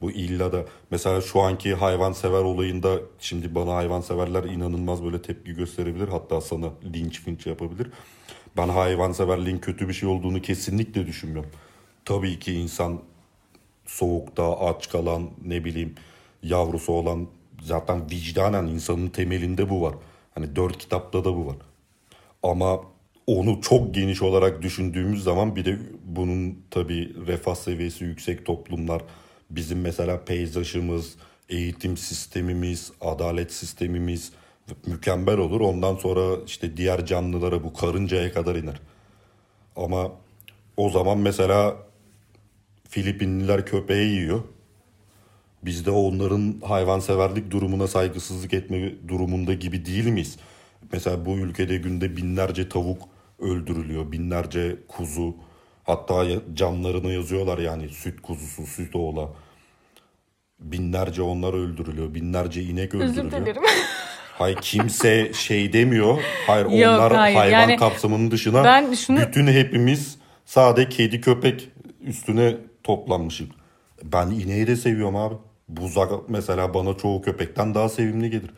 Bu 0.02 0.12
illa 0.12 0.52
da 0.52 0.66
mesela 0.92 1.22
şu 1.22 1.42
anki 1.42 1.74
hayvansever 1.74 2.42
olayında 2.42 3.00
şimdi 3.20 3.56
bana 3.56 3.76
hayvanseverler 3.76 4.44
inanılmaz 4.44 5.04
böyle 5.04 5.22
tepki 5.22 5.54
gösterebilir. 5.54 6.08
Hatta 6.08 6.42
sana 6.42 6.70
linç 6.94 7.22
finç 7.22 7.46
yapabilir. 7.48 7.88
Ben 8.58 8.70
hayvanseverliğin 8.70 9.58
kötü 9.58 9.88
bir 9.88 9.94
şey 9.94 10.10
olduğunu 10.10 10.42
kesinlikle 10.42 11.08
düşünmüyorum. 11.08 11.52
Tabii 12.06 12.40
ki 12.40 12.54
insan 12.54 13.02
soğukta 13.86 14.60
aç 14.60 14.90
kalan 14.90 15.30
ne 15.46 15.66
bileyim 15.66 15.96
yavrusu 16.44 16.94
olan 16.94 17.28
zaten 17.62 18.12
vicdanen 18.12 18.68
insanın 18.68 19.08
temelinde 19.08 19.70
bu 19.70 19.82
var. 19.82 19.96
Hani 20.36 20.56
dört 20.56 20.78
kitapta 20.78 21.26
da 21.26 21.36
bu 21.36 21.46
var. 21.48 21.56
Ama 22.44 22.82
onu 23.28 23.62
çok 23.62 23.96
geniş 23.96 24.22
olarak 24.22 24.62
düşündüğümüz 24.62 25.24
zaman 25.24 25.56
bir 25.56 25.66
de 25.66 25.78
bunun 26.06 26.60
tabii 26.72 27.28
refah 27.28 27.56
seviyesi 27.56 28.04
yüksek 28.04 28.46
toplumlar 28.46 29.02
bizim 29.50 29.82
mesela 29.82 30.26
peyzajımız, 30.26 31.16
eğitim 31.50 31.98
sistemimiz, 31.98 32.92
adalet 33.02 33.54
sistemimiz 33.54 34.32
mükemmel 34.86 35.38
olur. 35.38 35.62
Ondan 35.62 35.96
sonra 35.96 36.38
işte 36.46 36.78
diğer 36.78 37.06
canlılara 37.06 37.64
bu 37.64 37.74
karıncaya 37.74 38.34
kadar 38.34 38.56
iner. 38.56 38.80
Ama 39.76 40.12
o 40.78 40.90
zaman 40.90 41.18
mesela 41.18 41.76
Filipinliler 43.00 43.66
köpeği 43.66 44.12
yiyor. 44.12 44.42
Biz 45.66 45.86
de 45.86 45.92
onların 45.92 46.56
hayvanseverlik 46.64 47.52
durumuna 47.52 47.88
saygısızlık 47.88 48.54
etme 48.54 48.92
durumunda 49.08 49.54
gibi 49.54 49.86
değil 49.86 50.06
miyiz? 50.08 50.38
Mesela 50.92 51.26
bu 51.26 51.38
ülkede 51.38 51.78
günde 51.78 52.18
binlerce 52.18 52.70
tavuk 52.70 53.02
öldürülüyor, 53.40 54.12
binlerce 54.12 54.76
kuzu. 54.88 55.36
Hatta 55.84 56.26
camlarına 56.54 57.12
yazıyorlar 57.12 57.58
yani 57.58 57.90
süt 57.90 58.22
kuzusu, 58.22 58.68
süt 58.68 58.96
oğla. 58.96 59.30
Binlerce 60.60 61.22
onlar 61.22 61.54
öldürülüyor, 61.54 62.14
binlerce 62.14 62.62
inek 62.64 62.96
Özür 62.96 63.22
öldürülüyor. 63.22 63.42
dilerim. 63.46 63.62
Hayır 64.38 64.58
kimse 64.62 65.34
şey 65.34 65.74
demiyor. 65.74 66.18
Hayır 66.48 66.66
Yok, 66.66 66.74
onlar 66.74 67.16
hayır. 67.16 67.36
hayvan 67.36 67.52
Yani 67.52 67.78
kapsamının 67.78 68.32
dışına 68.32 68.64
ben 68.64 68.94
şunu- 68.94 69.20
bütün 69.20 69.48
hepimiz 69.48 70.18
sade 70.46 70.90
kedi 70.90 71.22
köpek 71.22 71.70
üstüne 72.02 72.58
toplanmışız. 72.86 73.48
Ben 74.04 74.28
ineği 74.30 74.68
de 74.68 74.76
seviyorum 74.76 75.16
abi. 75.16 75.36
Buzak 75.70 76.30
mesela 76.30 76.74
bana 76.74 76.98
çoğu 76.98 77.22
köpekten 77.22 77.76
daha 77.76 77.90
sevimli 77.90 78.30
gelir. 78.30 78.52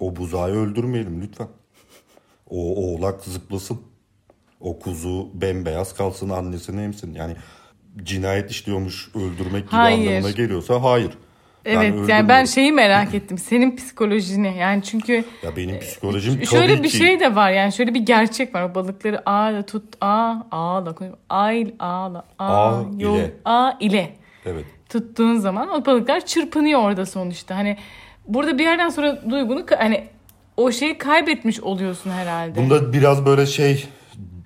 O 0.00 0.16
buzağı 0.16 0.48
öldürmeyelim 0.48 1.22
lütfen. 1.22 1.48
O 2.50 2.86
oğlak 2.86 3.24
zıplasın. 3.24 3.80
O 4.60 4.78
kuzu 4.78 5.28
bembeyaz 5.34 5.94
kalsın 5.94 6.30
annesini 6.30 6.82
emsin. 6.82 7.14
Yani 7.14 7.36
cinayet 8.02 8.50
işliyormuş 8.50 9.08
öldürmek 9.14 9.64
gibi 9.64 9.70
Hayır. 9.70 10.08
anlamına 10.08 10.30
geliyorsa 10.30 10.82
hayır. 10.82 11.18
Ben 11.64 11.70
Evet 11.70 11.84
yani 11.92 12.08
ben 12.08 12.12
öldürmüyorum. 12.14 12.46
şeyi 12.46 12.72
merak 12.72 13.14
ettim. 13.14 13.38
Senin 13.38 13.76
psikolojini 13.76 14.56
yani 14.58 14.82
çünkü 14.82 15.24
Ya 15.42 15.56
benim 15.56 15.78
psikolojim 15.80 16.34
tabii 16.34 16.46
şöyle 16.46 16.82
bir 16.82 16.88
ki... 16.88 16.96
şey 16.96 17.20
de 17.20 17.34
var 17.34 17.50
yani 17.50 17.72
şöyle 17.72 17.94
bir 17.94 18.00
gerçek 18.00 18.54
var. 18.54 18.62
O 18.62 18.74
balıkları 18.74 19.30
ağla 19.30 19.62
tut 19.66 19.84
a 20.00 20.34
ağla 20.50 20.94
koy 20.94 21.08
ay 21.28 21.74
ağla 21.78 22.24
a 22.38 22.82
yol 22.98 23.16
ile. 23.18 23.32
a 23.44 23.72
ile 23.80 24.10
Evet. 24.46 24.64
tuttuğun 24.88 25.36
zaman 25.36 25.68
o 25.68 25.86
balıklar 25.86 26.26
çırpınıyor 26.26 26.80
orada 26.80 27.06
sonuçta. 27.06 27.56
Hani 27.56 27.76
burada 28.28 28.58
bir 28.58 28.64
yerden 28.64 28.88
sonra 28.88 29.30
duygunu 29.30 29.66
hani 29.78 30.04
o 30.56 30.72
şeyi 30.72 30.98
kaybetmiş 30.98 31.60
oluyorsun 31.60 32.10
herhalde. 32.10 32.56
Bunda 32.56 32.92
biraz 32.92 33.26
böyle 33.26 33.46
şey 33.46 33.86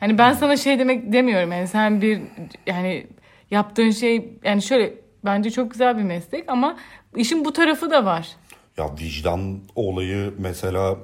Hani 0.01 0.19
ben 0.19 0.33
sana 0.33 0.57
şey 0.57 0.79
demek 0.79 1.13
demiyorum 1.13 1.53
yani 1.53 1.69
sen 1.69 2.03
bir 2.03 2.21
yani 2.67 3.07
yaptığın 3.51 3.91
şey 3.91 4.29
yani 4.45 4.63
şöyle 4.63 4.95
bence 5.25 5.51
çok 5.51 5.71
güzel 5.71 5.99
bir 5.99 6.03
meslek 6.03 6.49
ama 6.49 6.77
işin 7.17 7.45
bu 7.45 7.53
tarafı 7.53 7.91
da 7.91 8.05
var. 8.05 8.29
ya 8.77 8.91
vicdan 9.01 9.61
olayı 9.75 10.35
mesela 10.39 10.97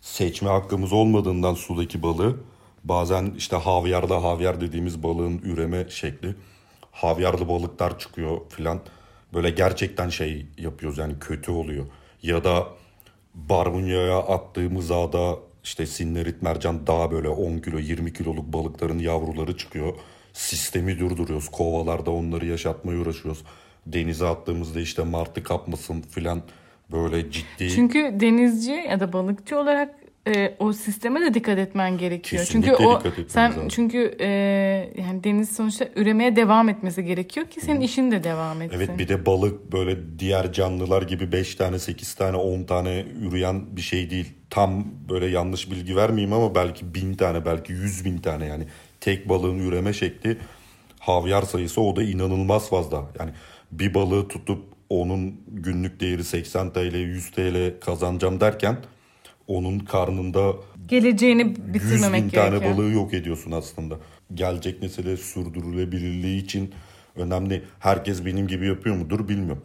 seçme 0.00 0.48
hakkımız 0.48 0.92
olmadığından 0.92 1.54
sudaki 1.54 2.02
balığı 2.02 2.36
bazen 2.84 3.34
işte 3.36 3.56
havyarda 3.56 4.22
havyar 4.22 4.60
dediğimiz 4.60 5.02
balığın 5.02 5.38
üreme 5.38 5.86
şekli 5.90 6.34
havyarlı 6.92 7.48
balıklar 7.48 7.98
çıkıyor 7.98 8.40
filan 8.48 8.80
böyle 9.34 9.50
gerçekten 9.50 10.08
şey 10.08 10.46
yapıyoruz 10.58 10.98
yani 10.98 11.14
kötü 11.20 11.50
oluyor 11.50 11.86
ya 12.22 12.44
da 12.44 12.66
barbunyaya 13.34 14.18
attığımız 14.18 14.90
ağda 14.90 15.36
işte 15.64 15.86
sinnerit 15.86 16.42
mercan 16.42 16.86
daha 16.86 17.10
böyle 17.10 17.28
10 17.28 17.58
kilo 17.58 17.78
20 17.78 18.12
kiloluk 18.12 18.52
balıkların 18.52 18.98
yavruları 18.98 19.56
çıkıyor. 19.56 19.94
Sistemi 20.32 20.98
durduruyoruz. 20.98 21.48
Kovalarda 21.48 22.10
onları 22.10 22.46
yaşatmaya 22.46 23.00
uğraşıyoruz. 23.00 23.42
Denize 23.86 24.26
attığımızda 24.26 24.80
işte 24.80 25.02
martı 25.02 25.42
kapmasın 25.42 26.00
filan 26.00 26.42
böyle 26.92 27.30
ciddi. 27.30 27.70
Çünkü 27.70 28.16
denizci 28.20 28.72
ya 28.72 29.00
da 29.00 29.12
balıkçı 29.12 29.58
olarak 29.58 29.94
e, 30.28 30.54
o 30.58 30.72
sisteme 30.72 31.20
de 31.20 31.34
dikkat 31.34 31.58
etmen 31.58 31.98
gerekiyor. 31.98 32.42
Kesinlikle 32.42 32.70
çünkü 32.70 32.84
o 32.84 33.02
sen 33.28 33.50
lazım. 33.50 33.68
çünkü 33.68 34.16
e, 34.20 34.28
yani 34.98 35.24
deniz 35.24 35.56
sonuçta 35.56 35.88
üremeye 35.96 36.36
devam 36.36 36.68
etmesi 36.68 37.04
gerekiyor 37.04 37.46
ki 37.46 37.60
senin 37.60 37.80
işin 37.80 38.10
de 38.10 38.24
devam 38.24 38.62
etsin. 38.62 38.76
Evet 38.76 38.98
bir 38.98 39.08
de 39.08 39.26
balık 39.26 39.72
böyle 39.72 40.18
diğer 40.18 40.52
canlılar 40.52 41.02
gibi 41.02 41.32
5 41.32 41.54
tane 41.54 41.78
8 41.78 42.14
tane 42.14 42.36
10 42.36 42.62
tane 42.62 43.04
üreyen 43.22 43.76
bir 43.76 43.80
şey 43.80 44.10
değil. 44.10 44.32
Tam 44.50 44.84
böyle 45.08 45.26
yanlış 45.26 45.70
bilgi 45.70 45.96
vermeyeyim 45.96 46.32
ama 46.32 46.54
belki 46.54 46.94
1000 46.94 47.14
tane 47.14 47.44
belki 47.44 47.72
100 47.72 48.04
bin 48.04 48.18
tane 48.18 48.46
yani 48.46 48.64
tek 49.00 49.28
balığın 49.28 49.58
üreme 49.58 49.92
şekli 49.92 50.38
havyar 50.98 51.42
sayısı 51.42 51.80
o 51.80 51.96
da 51.96 52.02
inanılmaz 52.02 52.68
fazla. 52.70 53.04
Yani 53.18 53.30
bir 53.72 53.94
balığı 53.94 54.28
tutup 54.28 54.64
onun 54.88 55.40
günlük 55.48 56.00
değeri 56.00 56.24
80 56.24 56.72
TL 56.72 56.94
100 56.94 57.30
TL 57.30 57.80
kazanacağım 57.80 58.40
derken 58.40 58.76
onun 59.46 59.78
karnında 59.78 60.54
Geleceğini 60.88 61.42
100 61.42 61.58
bin 61.58 61.74
bitirmemek 61.74 62.32
tane 62.34 62.48
gerekiyor. 62.48 62.74
balığı 62.74 62.90
yok 62.90 63.14
ediyorsun 63.14 63.50
aslında. 63.50 63.94
Gelecek 64.34 64.82
nesile 64.82 65.16
sürdürülebilirliği 65.16 66.44
için 66.44 66.74
önemli. 67.16 67.62
Herkes 67.78 68.24
benim 68.24 68.46
gibi 68.48 68.66
yapıyor 68.66 68.96
mudur 68.96 69.28
bilmiyorum. 69.28 69.62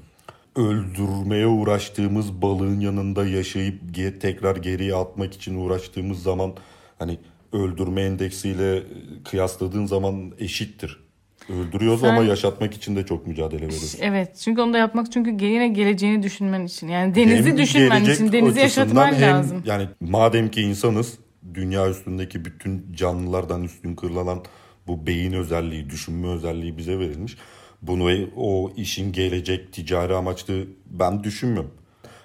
Öldürmeye 0.56 1.48
uğraştığımız 1.48 2.42
balığın 2.42 2.80
yanında 2.80 3.28
yaşayıp 3.28 3.82
tekrar 4.22 4.56
geriye 4.56 4.96
atmak 4.96 5.34
için 5.34 5.56
uğraştığımız 5.56 6.24
zaman 6.24 6.54
hani 7.00 7.20
öldürme 7.56 8.02
endeksiyle 8.02 8.84
kıyasladığın 9.24 9.86
zaman 9.86 10.32
eşittir. 10.40 11.06
Öldürüyoruz 11.50 12.02
Sen- 12.02 12.10
ama 12.10 12.24
yaşatmak 12.24 12.74
için 12.74 12.96
de 12.96 13.06
çok 13.06 13.28
mücadele 13.28 13.62
veriyoruz. 13.62 13.96
Evet 14.02 14.38
çünkü 14.44 14.62
onu 14.62 14.74
da 14.74 14.78
yapmak 14.78 15.12
çünkü 15.12 15.46
yine 15.46 15.68
geleceğini 15.68 16.24
düşünmen 16.24 16.66
için. 16.66 16.88
Yani 16.88 17.16
denizi 17.16 17.50
Hem 17.50 17.58
düşünmen 17.58 18.04
için 18.04 18.32
denizi 18.32 18.60
yaşatman 18.60 19.14
hem 19.14 19.22
lazım. 19.22 19.64
Yani 19.66 19.88
madem 20.00 20.52
ki 20.52 20.62
insanız 20.62 21.14
dünya 21.54 21.90
üstündeki 21.90 22.46
bütün 22.46 22.94
canlılardan 22.94 23.64
üstün 23.64 23.96
kırılan 23.96 24.44
bu 24.88 25.08
beyin 25.08 25.34
özelliği, 25.34 25.90
düşünme 25.90 26.28
özelliği 26.28 26.78
bize 26.78 27.00
verilmiş. 27.00 27.38
Bunu 27.82 28.28
o 28.36 28.72
işin 28.78 29.12
gelecek 29.12 29.74
ticari 29.74 30.16
amaçlı 30.16 30.64
ben 30.86 31.24
düşünmüyorum. 31.24 31.72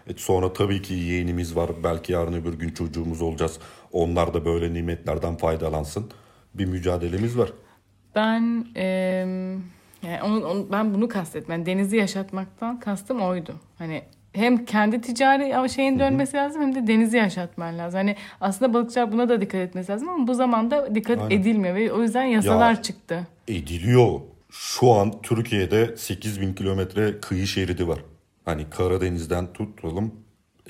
E 0.09 0.13
sonra 0.17 0.53
tabii 0.53 0.83
ki 0.83 0.95
yeğenimiz 0.95 1.57
var. 1.57 1.71
Belki 1.85 2.13
yarın 2.13 2.33
öbür 2.33 2.55
gün 2.55 2.69
çocuğumuz 2.69 3.23
olacağız. 3.23 3.59
Onlar 3.93 4.35
da 4.35 4.45
böyle 4.45 4.75
nimetlerden 4.75 5.37
faydalansın. 5.37 6.11
Bir 6.55 6.65
mücadelemiz 6.67 7.39
var. 7.39 7.53
Ben 8.15 8.67
em, 8.75 9.53
yani 10.03 10.23
onu, 10.25 10.47
onu- 10.47 10.67
ben 10.73 10.95
bunu 10.95 11.09
kastetmem. 11.09 11.67
Denizi 11.67 11.97
yaşatmaktan 11.97 12.81
kastım 12.81 13.21
oydu. 13.23 13.55
Hani 13.79 14.03
hem 14.33 14.65
kendi 14.65 15.01
ticari 15.01 15.71
şeyin 15.71 15.99
dönmesi 15.99 16.37
lazım 16.37 16.63
hem 16.63 16.75
de 16.75 16.87
denizi 16.87 17.17
yaşatman 17.17 17.79
lazım. 17.79 17.99
Hani 17.99 18.17
aslında 18.41 18.75
balıkçılar 18.75 19.13
buna 19.13 19.29
da 19.29 19.41
dikkat 19.41 19.61
etmesi 19.61 19.93
lazım 19.93 20.09
ama 20.09 20.27
bu 20.27 20.35
zamanda 20.35 20.95
dikkat 20.95 21.19
Aynen. 21.23 21.31
edilmiyor 21.41 21.75
ve 21.75 21.93
o 21.93 22.03
yüzden 22.03 22.25
yasalar 22.25 22.71
Ya- 22.75 22.83
çıktı. 22.83 23.27
ediliyor. 23.49 24.21
Şu 24.51 24.93
an 24.93 25.23
Türkiye'de 25.23 25.97
8000 25.97 26.55
kilometre 26.55 27.21
kıyı 27.21 27.47
şeridi 27.47 27.89
var. 27.89 27.99
Hani 28.45 28.71
Karadeniz'den 28.71 29.53
tutalım 29.53 30.15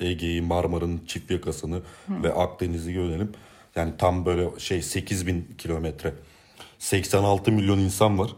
Ege'yi, 0.01 0.41
Marmara'nın 0.41 1.01
çift 1.07 1.31
yakasını 1.31 1.81
ve 2.09 2.33
Akdeniz'i 2.33 2.93
görelim. 2.93 3.31
Yani 3.75 3.93
tam 3.97 4.25
böyle 4.25 4.59
şey 4.59 4.81
8000 4.81 5.47
kilometre. 5.57 6.13
86 6.79 7.51
milyon 7.51 7.79
insan 7.79 8.19
var. 8.19 8.35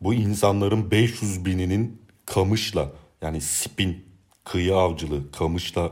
Bu 0.00 0.14
insanların 0.14 0.90
500 0.90 1.44
bininin 1.44 2.02
kamışla 2.26 2.92
yani 3.22 3.40
spin 3.40 4.04
kıyı 4.44 4.76
avcılığı 4.76 5.30
kamışla 5.32 5.90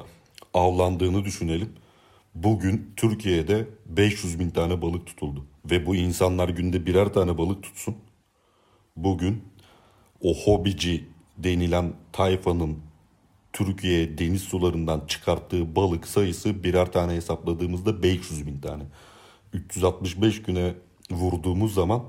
avlandığını 0.55 1.25
düşünelim. 1.25 1.73
Bugün 2.35 2.93
Türkiye'de 2.97 3.69
500 3.87 4.41
bin 4.41 4.51
tane 4.51 4.83
balık 4.83 5.07
tutuldu. 5.07 5.47
Ve 5.71 5.87
bu 5.87 5.97
insanlar 5.97 6.49
günde 6.49 6.87
birer 6.87 7.13
tane 7.13 7.39
balık 7.39 7.63
tutsun. 7.63 7.97
Bugün 8.97 9.45
o 10.21 10.35
hobici 10.35 11.05
denilen 11.37 11.93
tayfanın 12.13 12.79
Türkiye 13.53 14.19
deniz 14.19 14.43
sularından 14.43 15.03
çıkarttığı 15.07 15.77
balık 15.77 16.09
sayısı 16.09 16.65
birer 16.65 16.93
tane 16.93 17.15
hesapladığımızda 17.15 18.03
500 18.03 18.47
bin 18.47 18.61
tane. 18.61 18.83
365 19.53 20.43
güne 20.43 20.75
vurduğumuz 21.11 21.75
zaman 21.75 22.03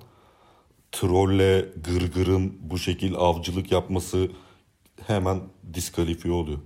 trolle 0.91 1.65
gırgırın 1.83 2.57
bu 2.61 2.77
şekil 2.77 3.15
avcılık 3.15 3.71
yapması 3.71 4.31
hemen 5.07 5.39
diskalifiye 5.73 6.33
oluyor. 6.33 6.59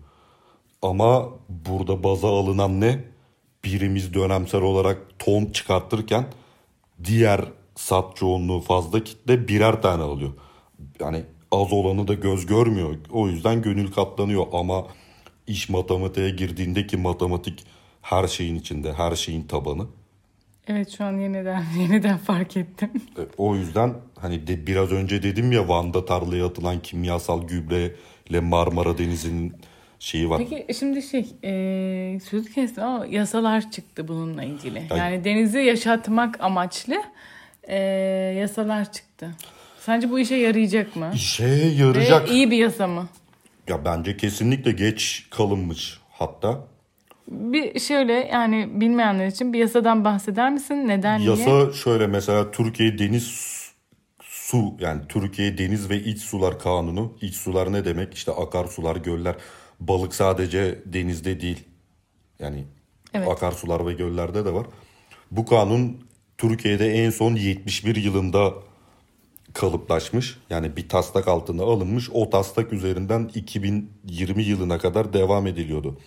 Ama 0.81 1.29
burada 1.49 2.03
baza 2.03 2.27
alınan 2.27 2.81
ne? 2.81 3.03
Birimiz 3.63 4.13
dönemsel 4.13 4.61
olarak 4.61 5.19
ton 5.19 5.45
çıkartırken 5.45 6.25
diğer 7.03 7.45
sat 7.75 8.15
çoğunluğu 8.15 8.61
fazla 8.61 9.03
kitle 9.03 9.47
birer 9.47 9.81
tane 9.81 10.03
alıyor. 10.03 10.31
Yani 10.99 11.23
az 11.53 11.73
olanı 11.73 12.07
da 12.07 12.13
göz 12.13 12.45
görmüyor. 12.45 12.95
O 13.11 13.27
yüzden 13.27 13.61
gönül 13.61 13.91
katlanıyor 13.91 14.45
ama 14.53 14.87
iş 15.47 15.69
matematiğe 15.69 16.29
girdiğinde 16.29 16.87
ki 16.87 16.97
matematik 16.97 17.65
her 18.01 18.27
şeyin 18.27 18.55
içinde, 18.55 18.93
her 18.93 19.15
şeyin 19.15 19.43
tabanı. 19.43 19.87
Evet 20.67 20.89
şu 20.97 21.03
an 21.03 21.17
yeniden 21.17 21.63
yeniden 21.79 22.17
fark 22.17 22.57
ettim. 22.57 22.89
E, 23.17 23.21
O 23.37 23.55
yüzden 23.55 23.93
hani 24.19 24.47
de 24.47 24.67
biraz 24.67 24.91
önce 24.91 25.23
dedim 25.23 25.51
ya 25.51 25.67
Van'da 25.67 26.05
tarlaya 26.05 26.45
atılan 26.45 26.79
kimyasal 26.81 27.47
gübreyle 27.47 28.39
Marmara 28.39 28.97
Denizi'nin 28.97 29.53
şeyi 29.99 30.29
var. 30.29 30.37
Peki 30.49 30.73
şimdi 30.79 31.01
şey 31.01 31.25
e, 31.43 32.19
sözü 32.19 32.53
kestim 32.53 32.83
ama 32.83 33.05
yasalar 33.05 33.71
çıktı 33.71 34.07
bununla 34.07 34.43
ilgili. 34.43 34.83
Ay. 34.89 34.97
Yani 34.99 35.23
denizi 35.23 35.59
yaşatmak 35.59 36.41
amaçlı 36.43 36.95
e, 37.63 37.77
yasalar 38.39 38.91
çıktı. 38.91 39.31
Sence 39.85 40.09
bu 40.09 40.19
işe 40.19 40.35
yarayacak 40.35 40.95
mı? 40.95 41.11
İşe 41.15 41.45
yarayacak. 41.77 42.29
Ve 42.29 42.33
iyi 42.33 42.51
bir 42.51 42.57
yasa 42.57 42.87
mı? 42.87 43.07
Ya 43.67 43.85
bence 43.85 44.17
kesinlikle 44.17 44.71
geç 44.71 45.27
kalınmış 45.31 45.99
hatta. 46.11 46.67
Bir 47.27 47.79
şöyle 47.79 48.13
yani 48.13 48.69
bilmeyenler 48.81 49.27
için 49.27 49.53
bir 49.53 49.59
yasadan 49.59 50.05
bahseder 50.05 50.51
misin? 50.51 50.87
Neden 50.87 51.19
niye? 51.19 51.29
Yasa 51.29 51.73
şöyle 51.73 52.07
mesela 52.07 52.51
Türkiye 52.51 52.97
Deniz 52.97 53.53
Su 54.21 54.73
yani 54.79 55.01
Türkiye 55.09 55.57
Deniz 55.57 55.89
ve 55.89 55.99
İç 55.99 56.19
Sular 56.19 56.59
Kanunu. 56.59 57.13
İç 57.21 57.35
sular 57.35 57.73
ne 57.73 57.85
demek? 57.85 58.13
İşte 58.13 58.31
akarsular, 58.31 58.95
göller. 58.95 59.35
Balık 59.79 60.15
sadece 60.15 60.79
denizde 60.85 61.41
değil. 61.41 61.63
Yani 62.39 62.63
Evet. 63.13 63.27
akarsular 63.27 63.87
ve 63.87 63.93
göllerde 63.93 64.45
de 64.45 64.53
var. 64.53 64.65
Bu 65.31 65.45
kanun 65.45 66.07
Türkiye'de 66.37 66.93
en 66.93 67.09
son 67.09 67.35
71 67.35 67.95
yılında 67.95 68.53
kalıplaşmış. 69.53 70.37
Yani 70.49 70.77
bir 70.77 70.89
taslak 70.89 71.27
altına 71.27 71.63
alınmış. 71.63 72.09
O 72.13 72.29
taslak 72.29 72.73
üzerinden 72.73 73.31
2020 73.35 74.43
yılına 74.43 74.77
kadar 74.77 75.13
devam 75.13 75.47
ediliyordu. 75.47 75.97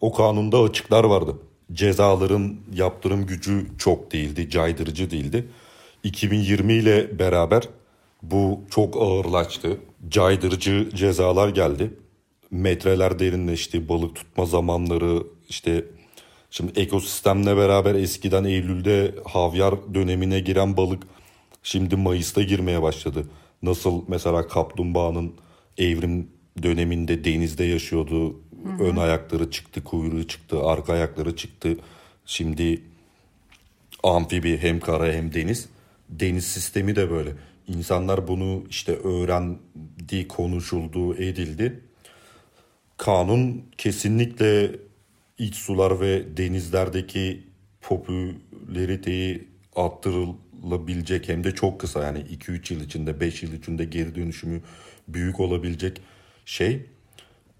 O 0.00 0.12
kanunda 0.12 0.62
açıklar 0.62 1.04
vardı. 1.04 1.36
Cezaların 1.72 2.56
yaptırım 2.74 3.26
gücü 3.26 3.66
çok 3.78 4.12
değildi, 4.12 4.50
caydırıcı 4.50 5.10
değildi. 5.10 5.48
2020 6.04 6.72
ile 6.72 7.18
beraber 7.18 7.62
bu 8.22 8.60
çok 8.70 8.96
ağırlaştı. 8.96 9.80
Caydırıcı 10.08 10.90
cezalar 10.94 11.48
geldi. 11.48 11.94
Metreler 12.50 13.18
derinleşti, 13.18 13.88
balık 13.88 14.16
tutma 14.16 14.46
zamanları 14.46 15.22
işte 15.48 15.84
Şimdi 16.50 16.80
ekosistemle 16.80 17.56
beraber 17.56 17.94
eskiden 17.94 18.44
Eylül'de 18.44 19.14
havyar 19.24 19.94
dönemine 19.94 20.40
giren 20.40 20.76
balık 20.76 21.02
şimdi 21.62 21.96
Mayıs'ta 21.96 22.42
girmeye 22.42 22.82
başladı. 22.82 23.30
Nasıl 23.62 24.04
mesela 24.08 24.48
kaplumbağanın 24.48 25.34
evrim 25.78 26.28
döneminde 26.62 27.24
denizde 27.24 27.64
yaşıyordu. 27.64 28.40
Ön 28.80 28.96
ayakları 28.96 29.50
çıktı, 29.50 29.84
kuyruğu 29.84 30.26
çıktı, 30.26 30.62
arka 30.62 30.92
ayakları 30.92 31.36
çıktı. 31.36 31.76
Şimdi 32.26 32.82
amfibi 34.02 34.58
hem 34.58 34.80
kara 34.80 35.12
hem 35.12 35.34
deniz. 35.34 35.68
Deniz 36.08 36.46
sistemi 36.46 36.96
de 36.96 37.10
böyle. 37.10 37.32
İnsanlar 37.68 38.28
bunu 38.28 38.64
işte 38.70 38.92
öğrendi, 38.92 40.28
konuşuldu, 40.28 41.14
edildi. 41.14 41.80
Kanun 42.96 43.64
kesinlikle 43.78 44.76
iç 45.38 45.54
sular 45.54 46.00
ve 46.00 46.36
denizlerdeki 46.36 47.42
popülariteyi 47.80 49.48
arttırılabilecek 50.58 51.28
hem 51.28 51.44
de 51.44 51.54
çok 51.54 51.80
kısa 51.80 52.04
yani 52.04 52.18
2-3 52.18 52.74
yıl 52.74 52.80
içinde 52.80 53.20
5 53.20 53.42
yıl 53.42 53.52
içinde 53.52 53.84
geri 53.84 54.14
dönüşümü 54.14 54.60
büyük 55.08 55.40
olabilecek 55.40 56.00
şey. 56.44 56.86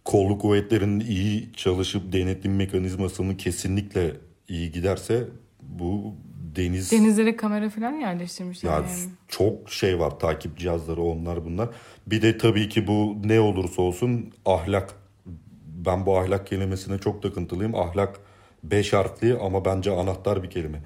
Kolluk 0.05 0.41
kuvvetlerinin 0.41 1.01
iyi 1.01 1.53
çalışıp 1.53 2.13
denetim 2.13 2.57
mekanizmasını 2.57 3.37
kesinlikle 3.37 4.17
iyi 4.49 4.73
giderse 4.73 5.29
bu 5.63 6.15
deniz 6.57 6.93
Denizlere 6.93 7.37
kamera 7.37 7.71
falan 7.71 7.93
yerleştirmişler 7.93 8.71
ya 8.71 8.77
yani. 8.77 8.89
çok 9.29 9.71
şey 9.71 9.99
var 9.99 10.19
takip 10.19 10.59
cihazları 10.59 11.03
onlar 11.03 11.45
bunlar. 11.45 11.69
Bir 12.07 12.23
de 12.23 12.39
tabii 12.39 12.69
ki 12.69 12.87
bu 12.87 13.17
ne 13.25 13.41
olursa 13.41 13.83
olsun 13.83 14.33
ahlak. 14.47 14.95
Ben 15.67 16.07
bu 16.07 16.19
ahlak 16.19 16.47
kelimesine 16.47 16.99
çok 16.99 17.23
takıntılıyım. 17.23 17.75
Ahlak 17.75 18.21
Beş 18.63 18.93
harfli 18.93 19.37
ama 19.39 19.65
bence 19.65 19.91
anahtar 19.91 20.43
bir 20.43 20.51
kelime. 20.51 20.83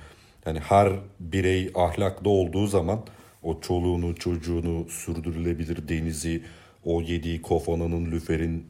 Yani 0.47 0.61
her 0.61 0.93
birey 1.21 1.71
ahlaklı 1.75 2.31
olduğu 2.31 2.67
zaman 2.67 3.01
o 3.43 3.61
çoluğunu, 3.61 4.15
çocuğunu, 4.15 4.89
sürdürülebilir 4.89 5.89
denizi, 5.89 6.43
o 6.85 7.01
yediği 7.01 7.43
kofananın, 7.43 8.11
lüferin, 8.11 8.67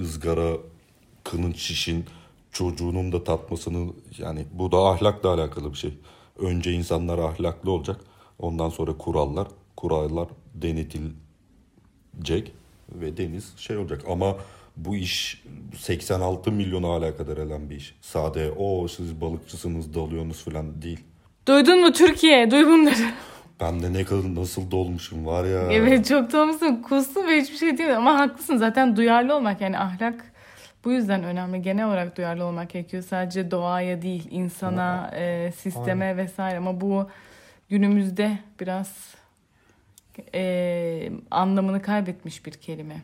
ızgara, 0.00 0.56
kınınç 1.24 1.58
şişin, 1.58 2.04
çocuğunun 2.52 3.12
da 3.12 3.24
tatmasını 3.24 3.92
yani 4.18 4.44
bu 4.52 4.72
da 4.72 4.78
ahlakla 4.78 5.34
alakalı 5.34 5.72
bir 5.72 5.78
şey. 5.78 5.94
Önce 6.38 6.72
insanlar 6.72 7.18
ahlaklı 7.18 7.70
olacak. 7.70 8.00
Ondan 8.38 8.68
sonra 8.68 8.98
kurallar, 8.98 9.48
kurallar 9.76 10.28
denetilecek 10.54 12.52
ve 12.88 13.16
deniz 13.16 13.56
şey 13.56 13.76
olacak. 13.76 14.04
Ama 14.08 14.36
bu 14.76 14.96
iş 14.96 15.42
86 15.78 16.52
milyona 16.52 16.86
alakadar 16.86 17.36
eden 17.36 17.70
bir 17.70 17.76
iş. 17.76 17.94
Sade 18.00 18.50
o 18.50 18.88
siz 18.88 19.20
balıkçısınız 19.20 19.94
dalıyorsunuz 19.94 20.44
falan 20.44 20.82
değil. 20.82 21.00
Duydun 21.48 21.80
mu 21.80 21.92
Türkiye? 21.92 22.50
Duy 22.50 22.66
bunları. 22.66 22.94
Ben 23.60 23.82
de 23.82 23.92
ne 23.92 24.04
kadar 24.04 24.34
nasıl 24.34 24.70
dolmuşum 24.70 25.26
var 25.26 25.44
ya. 25.44 25.72
Evet 25.72 26.06
çok 26.08 26.32
dolmuşsun. 26.32 26.82
Kustum 26.82 27.26
ve 27.26 27.40
hiçbir 27.40 27.56
şey 27.56 27.78
değil. 27.78 27.96
Ama 27.96 28.18
haklısın 28.18 28.56
zaten 28.56 28.96
duyarlı 28.96 29.34
olmak 29.34 29.60
yani 29.60 29.78
ahlak 29.78 30.32
bu 30.84 30.92
yüzden 30.92 31.24
önemli. 31.24 31.62
Genel 31.62 31.86
olarak 31.86 32.16
duyarlı 32.16 32.44
olmak 32.44 32.70
gerekiyor. 32.70 33.02
Sadece 33.02 33.50
doğaya 33.50 34.02
değil, 34.02 34.28
insana, 34.30 35.10
e, 35.16 35.52
sisteme 35.52 36.16
vesaire. 36.16 36.58
Ama 36.58 36.80
bu 36.80 37.08
günümüzde 37.68 38.38
biraz 38.60 39.14
e, 40.34 41.12
anlamını 41.30 41.82
kaybetmiş 41.82 42.46
bir 42.46 42.52
kelime. 42.52 42.96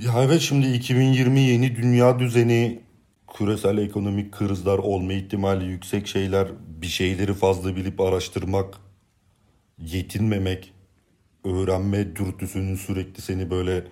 Ya 0.00 0.22
evet 0.24 0.40
şimdi 0.40 0.66
2020 0.66 1.40
yeni 1.40 1.76
dünya 1.76 2.18
düzeni 2.18 2.80
küresel 3.34 3.78
ekonomik 3.78 4.32
krizler 4.32 4.78
olma 4.78 5.12
ihtimali 5.12 5.64
yüksek 5.64 6.06
şeyler 6.06 6.48
bir 6.82 6.86
şeyleri 6.86 7.34
fazla 7.34 7.76
bilip 7.76 8.00
araştırmak 8.00 8.74
yetinmemek 9.78 10.72
öğrenme 11.44 12.16
dürtüsünün 12.16 12.76
sürekli 12.76 13.22
seni 13.22 13.50
böyle 13.50 13.84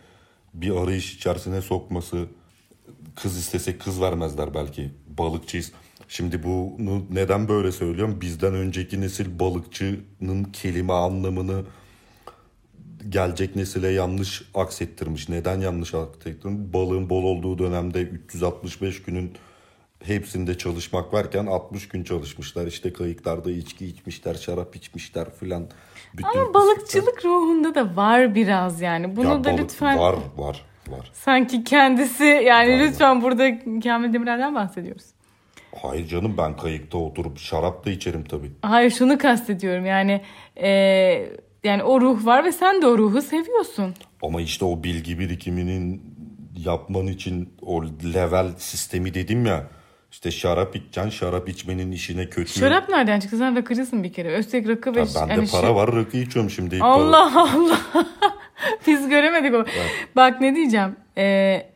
bir 0.55 0.71
arayış 0.71 1.15
içerisine 1.15 1.61
sokması 1.63 2.27
kız 3.17 3.39
istese 3.39 3.79
kız 3.79 4.01
vermezler 4.01 4.55
belki 4.55 4.91
balıkçıyız. 5.19 5.73
Şimdi 6.09 6.43
bunu 6.43 7.07
neden 7.11 7.49
böyle 7.49 7.73
söylüyorum? 7.73 8.21
Bizden 8.21 8.55
önceki 8.55 9.01
nesil 9.01 9.39
balıkçının 9.39 10.45
kelime 10.53 10.93
anlamını 10.93 11.65
gelecek 13.09 13.57
nesile 13.57 13.89
yanlış 13.89 14.43
aksettirmiş. 14.55 15.29
Neden 15.29 15.61
yanlış 15.61 15.95
aksettirmiş? 15.95 16.73
Balığın 16.73 17.11
bol 17.11 17.23
olduğu 17.25 17.59
dönemde 17.59 18.01
365 18.03 19.03
günün 19.03 19.33
hepsinde 20.05 20.59
çalışmak 20.59 21.15
varken 21.15 21.47
60 21.47 21.89
gün 21.89 22.05
çalışmışlar. 22.05 22.67
İşte 22.67 22.93
kayıklarda 22.93 23.51
içki 23.51 23.87
içmişler, 23.87 24.35
şarap 24.35 24.77
içmişler 24.77 25.31
filan. 25.41 25.67
Ama 26.25 26.55
balıkçılık 26.55 27.25
ruhunda 27.25 27.75
da 27.75 27.97
var 27.97 28.35
biraz 28.35 28.81
yani. 28.81 29.17
Bunu 29.17 29.29
Ya 29.29 29.45
da 29.45 29.45
balık 29.45 29.61
lütfen 29.61 29.99
Var 29.99 30.15
var 30.37 30.65
var. 30.89 31.11
sanki 31.15 31.65
kendisi 31.65 32.25
yani 32.25 32.79
lütfen 32.79 33.23
burada 33.23 33.59
Kamil 33.83 34.13
Demirel'den 34.13 34.55
bahsediyoruz. 34.55 35.05
Hayır 35.83 36.07
canım 36.09 36.35
ben 36.39 36.57
kayıkta 36.57 36.99
oturup 36.99 37.39
şarap 37.39 37.87
da 37.87 37.91
içerim 37.91 38.25
tabii. 38.25 38.51
Hayır 38.63 38.91
şunu 38.91 39.19
kastediyorum 39.19 39.87
yani 39.87 40.23
e, 40.57 40.69
yani 41.65 41.83
o 41.83 42.01
ruh 42.01 42.27
var 42.27 42.45
ve 42.45 42.53
sen 42.53 42.83
de 42.83 42.87
o 42.87 42.99
ruhu 42.99 43.23
seviyorsun. 43.23 43.95
Ama 44.23 44.41
işte 44.41 44.65
o 44.65 44.85
bilgi 44.85 45.19
birikiminin 45.19 46.03
yapman 46.57 47.07
için 47.07 47.55
o 47.63 47.85
level 47.85 48.53
sistemi 48.59 49.15
dedim 49.15 49.47
ya. 49.47 49.67
İşte 50.11 50.31
şarap 50.31 50.77
içeceksin, 50.77 51.11
şarap 51.11 51.49
içmenin 51.49 51.93
işine 51.93 52.29
kötü. 52.29 52.53
Şarap 52.53 52.89
nereden 52.89 53.21
çıktı? 53.21 53.39
Sen 53.39 53.57
rakıcısın 53.57 54.05
bir 54.05 54.13
kere. 54.13 54.39
Üstelik 54.39 54.69
rakı 54.69 54.95
ve... 54.95 55.01
Ya 55.01 55.07
bende 55.15 55.33
yani 55.33 55.49
para 55.51 55.67
şey- 55.67 55.75
var 55.75 55.95
rakı 55.95 56.17
içiyorum 56.17 56.51
şimdi. 56.51 56.79
Allah 56.83 57.43
Allah. 57.53 57.81
Biz 58.87 59.09
göremedik 59.09 59.55
onu. 59.55 59.67
Bak 60.17 60.41
ne 60.41 60.55
diyeceğim. 60.55 60.97
Ee, 61.19 61.67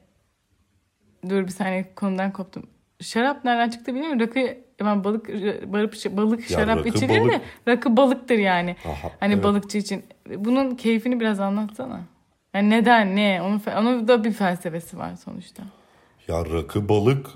dur 1.28 1.46
bir 1.46 1.52
saniye 1.52 1.94
konudan 1.94 2.32
koptum. 2.32 2.66
Şarap 3.00 3.44
nereden 3.44 3.70
çıktı 3.70 3.94
bilmiyorum. 3.94 4.20
Rakı 4.20 4.58
ben 4.84 5.04
balık 5.04 5.28
balık, 5.72 6.16
balık 6.16 6.50
Ya 6.50 6.58
şarap 6.58 6.86
içilir 6.86 7.20
balık. 7.20 7.32
de 7.32 7.40
rakı 7.68 7.96
balıktır 7.96 8.38
yani. 8.38 8.76
Aha, 8.84 9.10
hani 9.20 9.34
evet. 9.34 9.44
balıkçı 9.44 9.78
için. 9.78 10.02
Bunun 10.36 10.74
keyfini 10.74 11.20
biraz 11.20 11.40
anlatsana. 11.40 12.00
Yani 12.54 12.70
neden 12.70 13.16
ne? 13.16 13.42
Onun, 13.42 13.62
onun 13.78 14.08
da 14.08 14.24
bir 14.24 14.32
felsefesi 14.32 14.98
var 14.98 15.16
sonuçta. 15.16 15.62
Ya 16.28 16.44
rakı 16.46 16.88
balık 16.88 17.26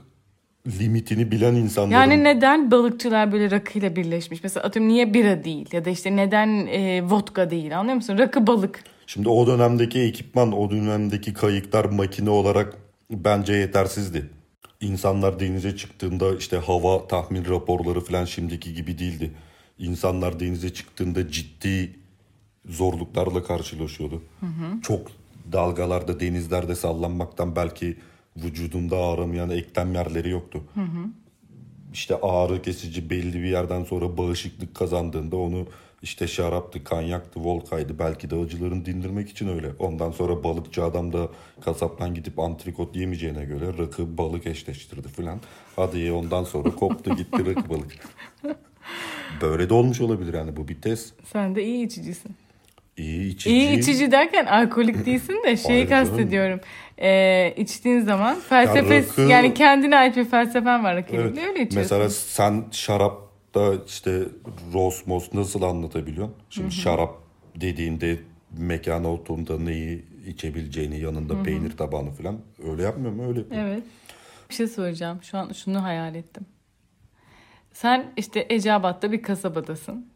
limitini 0.66 1.30
bilen 1.30 1.54
insanların. 1.54 1.90
Yani 1.90 2.24
neden 2.24 2.70
balıkçılar 2.70 3.32
böyle 3.32 3.50
rakıyla 3.50 3.96
birleşmiş? 3.96 4.42
Mesela 4.42 4.66
atıyorum 4.66 4.92
niye 4.92 5.14
bira 5.14 5.44
değil? 5.44 5.68
Ya 5.72 5.84
da 5.84 5.90
işte 5.90 6.16
neden 6.16 6.66
e, 6.66 7.02
vodka 7.02 7.50
değil? 7.50 7.78
Anlıyor 7.78 7.96
musun? 7.96 8.18
Rakı 8.18 8.46
balık. 8.46 8.84
Şimdi 9.06 9.28
o 9.28 9.46
dönemdeki 9.46 10.00
ekipman, 10.00 10.52
o 10.52 10.70
dönemdeki 10.70 11.34
kayıklar 11.34 11.84
makine 11.84 12.30
olarak 12.30 12.74
bence 13.10 13.52
yetersizdi. 13.52 14.30
İnsanlar 14.80 15.40
denize 15.40 15.76
çıktığında 15.76 16.36
işte 16.36 16.56
hava 16.56 17.08
tahmin 17.08 17.44
raporları 17.44 18.00
falan 18.00 18.24
şimdiki 18.24 18.74
gibi 18.74 18.98
değildi. 18.98 19.32
İnsanlar 19.78 20.40
denize 20.40 20.74
çıktığında 20.74 21.30
ciddi 21.30 21.96
zorluklarla 22.68 23.44
karşılaşıyordu. 23.44 24.22
Çok 24.82 25.08
dalgalarda, 25.52 26.20
denizlerde 26.20 26.74
sallanmaktan 26.74 27.56
belki 27.56 27.96
vücudunda 28.36 28.96
ağramayan 28.96 29.50
eklem 29.50 29.94
yerleri 29.94 30.30
yoktu. 30.30 30.62
İşte 31.92 32.16
ağrı 32.22 32.62
kesici 32.62 33.10
belli 33.10 33.34
bir 33.34 33.48
yerden 33.48 33.84
sonra 33.84 34.16
bağışıklık 34.16 34.74
kazandığında 34.74 35.36
onu 35.36 35.66
işte 36.02 36.28
şaraptı, 36.28 36.84
kanyaktı, 36.84 37.40
volkaydı 37.44 37.98
belki 37.98 38.30
de 38.30 38.34
acılarını 38.36 38.84
dindirmek 38.84 39.30
için 39.30 39.48
öyle. 39.48 39.68
Ondan 39.78 40.10
sonra 40.10 40.44
balıkçı 40.44 40.84
adam 40.84 41.12
da 41.12 41.28
kasaptan 41.64 42.14
gidip 42.14 42.38
antrikot 42.38 42.96
yemeyeceğine 42.96 43.44
göre 43.44 43.78
rakı 43.78 44.18
balık 44.18 44.46
eşleştirdi 44.46 45.08
filan. 45.08 45.40
Hadi 45.76 45.98
ye 45.98 46.12
ondan 46.12 46.44
sonra 46.44 46.70
koptu 46.70 47.16
gitti 47.16 47.46
rakı 47.46 47.68
balık. 47.70 47.92
Böyle 49.40 49.68
de 49.68 49.74
olmuş 49.74 50.00
olabilir 50.00 50.34
yani 50.34 50.56
bu 50.56 50.68
bir 50.68 50.80
test. 50.80 51.14
Sen 51.32 51.54
de 51.54 51.64
iyi 51.64 51.86
içicisin. 51.86 52.36
İyi 52.96 53.32
içici. 53.34 53.56
İyi 53.56 53.78
içici 53.78 54.10
derken 54.12 54.46
alkolik 54.46 55.06
değilsin 55.06 55.42
de 55.46 55.56
şeyi 55.56 55.88
kastediyorum. 55.88 56.60
Ee, 56.98 57.54
içtiğin 57.56 58.00
zaman 58.00 58.40
felsefe 58.40 58.98
rakı- 58.98 59.30
yani 59.30 59.54
kendine 59.54 59.96
ait 59.96 60.16
bir 60.16 60.24
felsefen 60.24 60.84
var 60.84 60.96
rakının. 60.96 61.20
Evet. 61.20 61.38
Öyle 61.38 61.62
içiyorsun. 61.62 61.78
Mesela 61.78 62.10
sen 62.10 62.64
şarapta 63.56 63.84
işte 63.86 64.22
Rosmos 64.74 65.34
nasıl 65.34 65.62
anlatabiliyorsun? 65.62 66.34
Şimdi 66.50 66.72
şarap 66.72 67.14
dediğinde 67.60 68.18
mekana 68.58 69.12
oturduğunda 69.12 69.58
neyi 69.58 70.04
içebileceğini 70.26 71.00
yanında 71.00 71.42
peynir 71.42 71.76
tabağını 71.76 72.10
falan 72.10 72.38
öyle 72.70 72.82
yapmıyor 72.82 73.12
mu? 73.12 73.28
Öyle 73.28 73.38
yapıyor. 73.38 73.62
Evet. 73.62 73.82
Bir 74.50 74.54
şey 74.54 74.66
soracağım. 74.66 75.18
Şu 75.22 75.38
an 75.38 75.52
şunu 75.52 75.82
hayal 75.82 76.14
ettim. 76.14 76.46
Sen 77.72 78.12
işte 78.16 78.46
Eceabat'ta 78.50 79.12
bir 79.12 79.22
kasabadasın. 79.22 80.06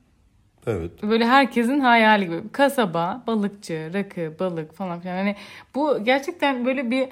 Evet. 0.67 1.03
Böyle 1.03 1.27
herkesin 1.27 1.81
hayali 1.81 2.25
gibi. 2.25 2.43
Kasaba, 2.53 3.25
balıkçı, 3.27 3.91
rakı, 3.95 4.35
balık 4.41 4.75
falan 4.75 5.01
filan. 5.01 5.17
Hani 5.17 5.37
bu 5.75 6.05
gerçekten 6.05 6.67
böyle 6.67 6.91
bir 6.91 7.09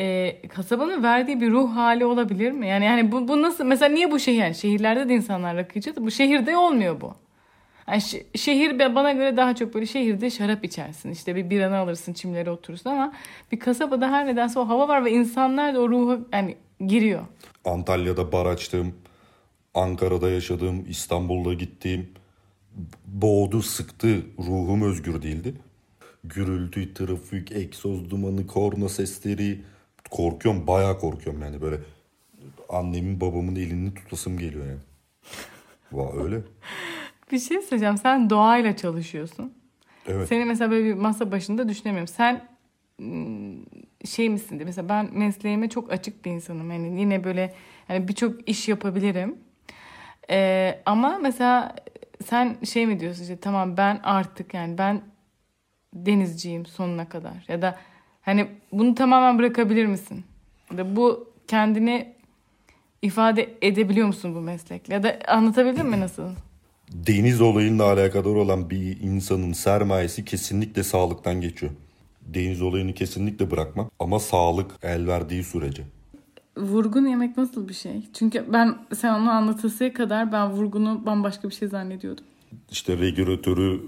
e, 0.00 0.36
kasabanın 0.48 1.02
verdiği 1.02 1.40
bir 1.40 1.50
ruh 1.50 1.76
hali 1.76 2.04
olabilir 2.04 2.52
mi? 2.52 2.68
Yani 2.68 2.84
yani 2.84 3.12
bu, 3.12 3.28
bu 3.28 3.42
nasıl 3.42 3.64
mesela 3.64 3.94
niye 3.94 4.10
bu 4.10 4.18
şehir 4.18 4.38
yani 4.38 4.54
şehirlerde 4.54 5.08
de 5.08 5.14
insanlar 5.14 5.56
rakı 5.56 5.78
içiyor 5.78 5.96
bu 5.96 6.10
şehirde 6.10 6.56
olmuyor 6.56 7.00
bu. 7.00 7.14
Yani 7.88 7.98
şe- 7.98 8.38
şehir 8.38 8.94
bana 8.94 9.12
göre 9.12 9.36
daha 9.36 9.54
çok 9.54 9.74
böyle 9.74 9.86
şehirde 9.86 10.30
şarap 10.30 10.64
içersin. 10.64 11.10
İşte 11.10 11.36
bir 11.36 11.50
biranı 11.50 11.76
alırsın, 11.76 12.12
çimlere 12.12 12.50
oturursun 12.50 12.90
ama 12.90 13.12
bir 13.52 13.60
kasabada 13.60 14.10
her 14.10 14.26
nedense 14.26 14.58
o 14.58 14.68
hava 14.68 14.88
var 14.88 15.04
ve 15.04 15.12
insanlar 15.12 15.74
da 15.74 15.80
o 15.80 15.88
ruhu 15.88 16.28
yani 16.32 16.56
giriyor. 16.86 17.22
Antalya'da 17.64 18.32
bar 18.32 18.46
açtım. 18.46 18.94
Ankara'da 19.74 20.30
yaşadığım, 20.30 20.84
İstanbul'da 20.88 21.54
gittiğim 21.54 22.10
boğdu 23.06 23.62
sıktı 23.62 24.22
ruhum 24.38 24.82
özgür 24.82 25.22
değildi. 25.22 25.54
Gürültü, 26.24 26.94
trafik, 26.94 27.52
egzoz 27.52 28.10
dumanı, 28.10 28.46
korna 28.46 28.88
sesleri 28.88 29.58
korkuyorum 30.10 30.66
bayağı 30.66 30.98
korkuyorum 30.98 31.42
yani 31.42 31.60
böyle 31.60 31.76
annemin 32.68 33.20
babamın 33.20 33.56
elini 33.56 33.94
tutasım 33.94 34.38
geliyor 34.38 34.66
yani. 34.66 34.80
Va 35.92 36.22
öyle. 36.24 36.40
Bir 37.32 37.38
şey 37.38 37.62
söyleyeceğim. 37.62 37.98
Sen 37.98 38.30
doğayla 38.30 38.76
çalışıyorsun. 38.76 39.54
Evet. 40.06 40.28
Seni 40.28 40.44
mesela 40.44 40.70
böyle 40.70 40.84
bir 40.84 40.94
masa 40.94 41.32
başında 41.32 41.68
düşünemiyorum. 41.68 42.08
Sen 42.08 42.48
ım, 43.00 43.66
şey 44.04 44.28
misin 44.28 44.58
diye. 44.58 44.64
Mesela 44.64 44.88
ben 44.88 45.18
mesleğime 45.18 45.68
çok 45.68 45.92
açık 45.92 46.24
bir 46.24 46.30
insanım. 46.30 46.70
Yani 46.70 47.00
yine 47.00 47.24
böyle 47.24 47.54
hani 47.88 48.08
birçok 48.08 48.48
iş 48.48 48.68
yapabilirim. 48.68 49.38
Ee, 50.30 50.82
ama 50.86 51.18
mesela 51.18 51.76
sen 52.24 52.56
şey 52.64 52.86
mi 52.86 53.00
diyorsun 53.00 53.22
işte 53.22 53.36
tamam 53.36 53.76
ben 53.76 54.00
artık 54.02 54.54
yani 54.54 54.78
ben 54.78 55.02
denizciyim 55.94 56.66
sonuna 56.66 57.08
kadar. 57.08 57.44
Ya 57.48 57.62
da 57.62 57.78
hani 58.30 58.46
bunu 58.72 58.94
tamamen 58.94 59.38
bırakabilir 59.38 59.86
misin? 59.86 60.24
Ya 60.70 60.78
da 60.78 60.96
bu 60.96 61.28
kendini 61.48 62.12
ifade 63.02 63.54
edebiliyor 63.62 64.06
musun 64.06 64.34
bu 64.34 64.40
meslekle? 64.40 64.94
Ya 64.94 65.02
da 65.02 65.18
anlatabildim 65.28 65.88
mi 65.88 66.00
nasıl? 66.00 66.22
Deniz 66.92 67.40
olayıyla 67.40 67.84
alakadar 67.84 68.34
olan 68.34 68.70
bir 68.70 69.00
insanın 69.00 69.52
sermayesi 69.52 70.24
kesinlikle 70.24 70.82
sağlıktan 70.82 71.40
geçiyor. 71.40 71.72
Deniz 72.22 72.62
olayını 72.62 72.94
kesinlikle 72.94 73.50
bırakmam 73.50 73.90
ama 73.98 74.18
sağlık 74.18 74.70
el 74.82 75.06
verdiği 75.06 75.44
sürece. 75.44 75.82
Vurgun 76.56 77.06
yemek 77.06 77.36
nasıl 77.36 77.68
bir 77.68 77.74
şey? 77.74 78.02
Çünkü 78.14 78.44
ben 78.52 78.78
sen 78.94 79.14
onu 79.14 79.30
anlatasıya 79.30 79.92
kadar 79.92 80.32
ben 80.32 80.50
vurgunu 80.50 81.06
bambaşka 81.06 81.48
bir 81.48 81.54
şey 81.54 81.68
zannediyordum. 81.68 82.24
İşte 82.70 82.98
regülatörü 82.98 83.80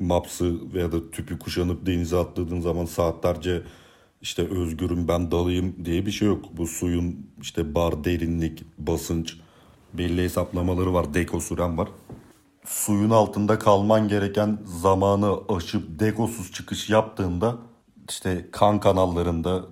mapsı 0.00 0.72
veya 0.74 0.92
da 0.92 1.10
tüpü 1.10 1.38
kuşanıp 1.38 1.86
denize 1.86 2.16
atladığın 2.16 2.60
zaman 2.60 2.84
saatlerce 2.84 3.62
işte 4.22 4.42
özgürüm 4.42 5.08
ben 5.08 5.30
dalayım 5.30 5.84
diye 5.84 6.06
bir 6.06 6.10
şey 6.10 6.28
yok. 6.28 6.44
Bu 6.52 6.66
suyun 6.66 7.26
işte 7.40 7.74
bar 7.74 8.04
derinlik, 8.04 8.64
basınç 8.78 9.36
belli 9.94 10.22
hesaplamaları 10.22 10.94
var. 10.94 11.14
Deko 11.14 11.40
süren 11.40 11.78
var. 11.78 11.88
Suyun 12.66 13.10
altında 13.10 13.58
kalman 13.58 14.08
gereken 14.08 14.58
zamanı 14.64 15.38
aşıp 15.48 16.00
dekosuz 16.00 16.52
çıkış 16.52 16.90
yaptığında 16.90 17.56
işte 18.08 18.48
kan 18.52 18.80
kanallarında 18.80 19.64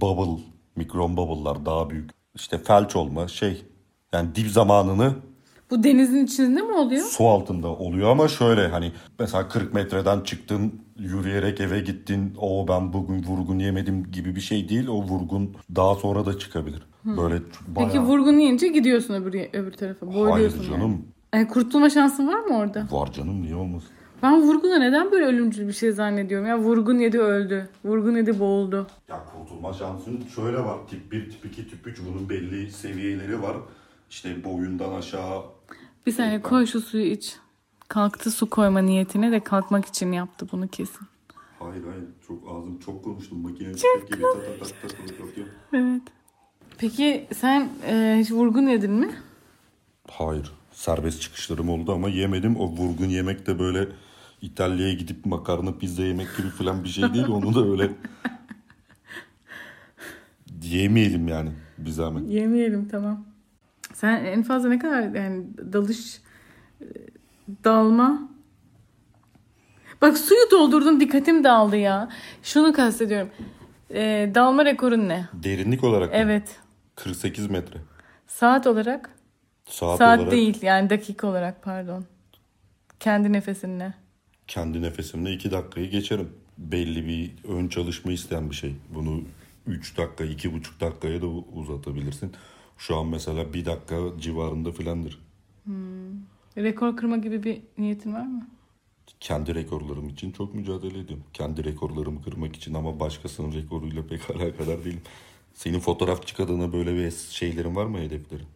bubble, 0.00 0.42
mikron 0.76 1.16
bubble'lar 1.16 1.66
daha 1.66 1.90
büyük. 1.90 2.10
İşte 2.34 2.58
felç 2.58 2.96
olma 2.96 3.28
şey 3.28 3.64
yani 4.12 4.34
dip 4.34 4.50
zamanını 4.50 5.14
Bu 5.70 5.84
denizin 5.84 6.24
içinde 6.24 6.62
mi 6.62 6.72
oluyor? 6.72 7.02
su 7.02 7.28
altında 7.28 7.68
oluyor 7.68 8.10
ama 8.10 8.28
şöyle 8.28 8.68
hani 8.68 8.92
mesela 9.18 9.48
40 9.48 9.74
metreden 9.74 10.20
çıktın 10.20 10.72
yürüyerek 10.98 11.60
eve 11.60 11.80
gittin 11.80 12.34
o 12.38 12.68
ben 12.68 12.92
bugün 12.92 13.22
vurgun 13.22 13.58
yemedim 13.58 14.10
gibi 14.12 14.36
bir 14.36 14.40
şey 14.40 14.68
değil 14.68 14.86
o 14.88 15.02
vurgun 15.02 15.56
daha 15.76 15.94
sonra 15.94 16.26
da 16.26 16.38
çıkabilir. 16.38 16.82
Böyle 17.04 17.42
bayağı... 17.68 17.92
Peki 17.92 18.00
vurgun 18.00 18.38
yiyince 18.38 18.68
gidiyorsun 18.68 19.14
öbür, 19.14 19.48
öbür 19.52 19.72
tarafa. 19.72 20.06
Hayır 20.32 20.50
canım 20.50 20.80
yani. 20.80 20.98
Yani 21.34 21.48
kurtulma 21.48 21.90
şansın 21.90 22.28
var 22.28 22.40
mı 22.40 22.56
orada? 22.56 22.86
var 22.90 23.12
canım 23.12 23.42
niye 23.42 23.54
olmasın? 23.54 23.88
Ben 24.22 24.42
vurguna 24.42 24.78
neden 24.78 25.12
böyle 25.12 25.24
ölümcül 25.24 25.68
bir 25.68 25.72
şey 25.72 25.92
zannediyorum? 25.92 26.46
Ya 26.46 26.58
vurgun 26.58 26.98
yedi 26.98 27.18
öldü. 27.20 27.68
Vurgun 27.84 28.16
yedi 28.16 28.40
boğuldu. 28.40 28.86
Ya 29.08 29.20
kurtulma 29.36 29.72
şansın 29.72 30.20
şöyle 30.34 30.58
var 30.58 30.76
tip 30.90 31.12
1 31.12 31.30
tip 31.30 31.44
2 31.44 31.68
tip 31.70 31.86
3 31.86 32.00
bunun 32.08 32.28
belli 32.28 32.70
seviyeleri 32.70 33.42
var. 33.42 33.56
İşte 34.10 34.44
boyundan 34.44 34.92
aşağı 34.92 35.42
Bir 36.06 36.12
saniye 36.12 36.42
koy 36.42 36.66
şu 36.66 36.80
suyu 36.80 37.04
iç. 37.04 37.36
Kalktı 37.88 38.30
su 38.30 38.50
koyma 38.50 38.80
niyetine 38.80 39.32
de 39.32 39.40
kalkmak 39.40 39.86
için 39.86 40.12
yaptı 40.12 40.46
bunu 40.52 40.68
kesin. 40.68 41.06
Hayır 41.58 41.84
hayır 41.84 42.04
çok 42.28 42.48
ağzım 42.50 42.78
çok 42.78 43.04
konuştum 43.04 43.42
makine 43.42 43.74
çok 43.74 44.08
gibi 44.12 44.22
tat 44.22 44.58
tat 44.58 44.68
tat 44.82 44.90
tat 44.98 45.08
tat. 45.18 45.44
Evet. 45.72 46.02
Peki 46.78 47.26
sen 47.36 47.68
e, 47.86 48.16
hiç 48.20 48.30
vurgun 48.30 48.68
yedin 48.68 48.92
mi? 48.92 49.10
Hayır. 50.10 50.52
Serbest 50.72 51.20
çıkışlarım 51.20 51.68
oldu 51.68 51.92
ama 51.92 52.08
yemedim. 52.08 52.56
O 52.56 52.68
vurgun 52.68 53.08
yemek 53.08 53.46
de 53.46 53.58
böyle 53.58 53.88
İtalya'ya 54.42 54.94
gidip 54.94 55.26
makarna 55.26 55.72
pizza 55.78 56.02
yemek 56.02 56.36
gibi 56.36 56.48
falan 56.48 56.84
bir 56.84 56.88
şey 56.88 57.14
değil. 57.14 57.28
Onu 57.28 57.54
da 57.54 57.70
öyle 57.70 57.92
yemeyelim 60.62 61.28
yani 61.28 61.50
bir 61.78 61.90
zahmet. 61.90 62.30
Yemeyelim 62.30 62.88
tamam. 62.88 63.29
Sen 64.00 64.24
en 64.24 64.42
fazla 64.42 64.68
ne 64.68 64.78
kadar 64.78 65.02
yani 65.02 65.44
dalış 65.72 66.20
e, 66.80 66.86
dalma 67.64 68.30
Bak 70.02 70.18
suyu 70.18 70.50
doldurdun 70.50 71.00
dikkatim 71.00 71.44
dağıldı 71.44 71.76
ya. 71.76 72.08
Şunu 72.42 72.72
kastediyorum. 72.72 73.30
E, 73.90 74.30
dalma 74.34 74.64
rekorun 74.64 75.08
ne? 75.08 75.28
Derinlik 75.32 75.84
olarak 75.84 76.10
mı? 76.10 76.16
Evet. 76.16 76.56
48 76.96 77.50
metre. 77.50 77.78
Saat 78.26 78.66
olarak? 78.66 79.10
Saat, 79.64 79.98
Saat 79.98 80.18
olarak 80.18 80.32
değil 80.32 80.62
yani 80.62 80.90
dakika 80.90 81.26
olarak 81.26 81.62
pardon. 81.62 82.04
Kendi 83.00 83.32
nefesinle. 83.32 83.94
kendi 84.46 84.82
nefesimle 84.82 85.32
2 85.32 85.50
dakikayı 85.50 85.90
geçerim. 85.90 86.28
Belli 86.58 87.06
bir 87.06 87.48
ön 87.48 87.68
çalışma 87.68 88.12
isteyen 88.12 88.50
bir 88.50 88.54
şey. 88.54 88.74
Bunu 88.94 89.22
3 89.66 89.98
dakika, 89.98 90.24
2,5 90.24 90.80
dakikaya 90.80 91.22
da 91.22 91.26
uzatabilirsin. 91.26 92.32
Şu 92.80 92.96
an 92.96 93.06
mesela 93.06 93.52
1 93.52 93.64
dakika 93.64 93.96
civarında 94.20 94.72
filandır. 94.72 95.18
Rekor 96.56 96.96
kırma 96.96 97.16
gibi 97.16 97.42
bir 97.42 97.62
niyetin 97.78 98.14
var 98.14 98.26
mı? 98.26 98.48
kendi 99.20 99.54
rekorlarım 99.54 100.08
için 100.08 100.32
çok 100.32 100.54
mücadele 100.54 100.98
ediyorum. 100.98 101.24
Kendi 101.32 101.64
rekorlarımı 101.64 102.22
kırmak 102.22 102.56
için 102.56 102.74
ama 102.74 103.00
başkasının 103.00 103.52
rekoruyla 103.52 104.06
pek 104.06 104.30
alakadar 104.36 104.84
değilim. 104.84 105.02
Senin 105.54 105.80
fotoğrafçı 105.80 106.42
adına 106.42 106.72
böyle 106.72 106.94
bir 106.94 107.10
şeylerin 107.10 107.76
var 107.76 107.84
mı 107.84 107.98
hedeflerin? 107.98 108.46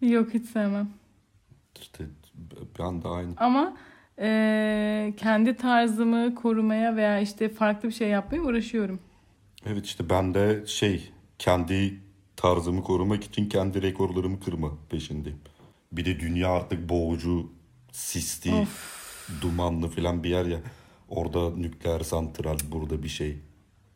Yok 0.00 0.34
hiç 0.34 0.46
sevmem. 0.46 0.90
İşte 1.80 2.04
ben 2.78 3.02
de 3.02 3.08
aynı. 3.08 3.32
Ama 3.36 3.76
e, 4.18 5.14
kendi 5.16 5.56
tarzımı 5.56 6.34
korumaya 6.34 6.96
veya 6.96 7.20
işte 7.20 7.48
farklı 7.48 7.88
bir 7.88 7.94
şey 7.94 8.08
yapmaya 8.08 8.42
uğraşıyorum. 8.42 9.00
Evet 9.66 9.86
işte 9.86 10.10
ben 10.10 10.34
de 10.34 10.66
şey 10.66 11.12
kendi 11.38 12.03
tarzımı 12.44 12.82
korumak 12.82 13.24
için 13.24 13.48
kendi 13.48 13.82
rekorlarımı 13.82 14.40
kırma 14.40 14.72
peşindeyim. 14.90 15.38
Bir 15.92 16.04
de 16.04 16.20
dünya 16.20 16.48
artık 16.48 16.88
boğucu, 16.88 17.52
sisli, 17.92 18.66
dumanlı 19.40 19.88
falan 19.88 20.24
bir 20.24 20.30
yer 20.30 20.46
ya. 20.46 20.60
Orada 21.08 21.50
nükleer 21.50 22.00
santral, 22.00 22.58
burada 22.72 23.02
bir 23.02 23.08
şey. 23.08 23.38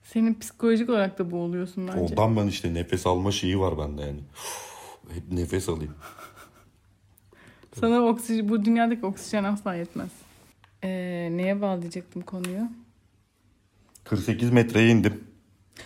Senin 0.02 0.34
psikolojik 0.34 0.90
olarak 0.90 1.18
da 1.18 1.30
boğuluyorsun 1.30 1.88
bence. 1.88 2.00
Ondan 2.00 2.36
ben 2.36 2.46
işte 2.46 2.74
nefes 2.74 3.06
alma 3.06 3.32
şeyi 3.32 3.60
var 3.60 3.78
bende 3.78 4.02
yani. 4.02 4.20
Hep 5.14 5.32
nefes 5.32 5.68
alayım. 5.68 5.94
Sana 7.80 8.02
oksijen, 8.02 8.48
bu 8.48 8.64
dünyadaki 8.64 9.06
oksijen 9.06 9.44
asla 9.44 9.74
yetmez. 9.74 10.10
E, 10.84 10.88
neye 11.32 11.60
bağlayacaktım 11.60 12.22
konuyu? 12.22 12.62
48 14.04 14.50
metreye 14.50 14.88
indim. 14.88 15.24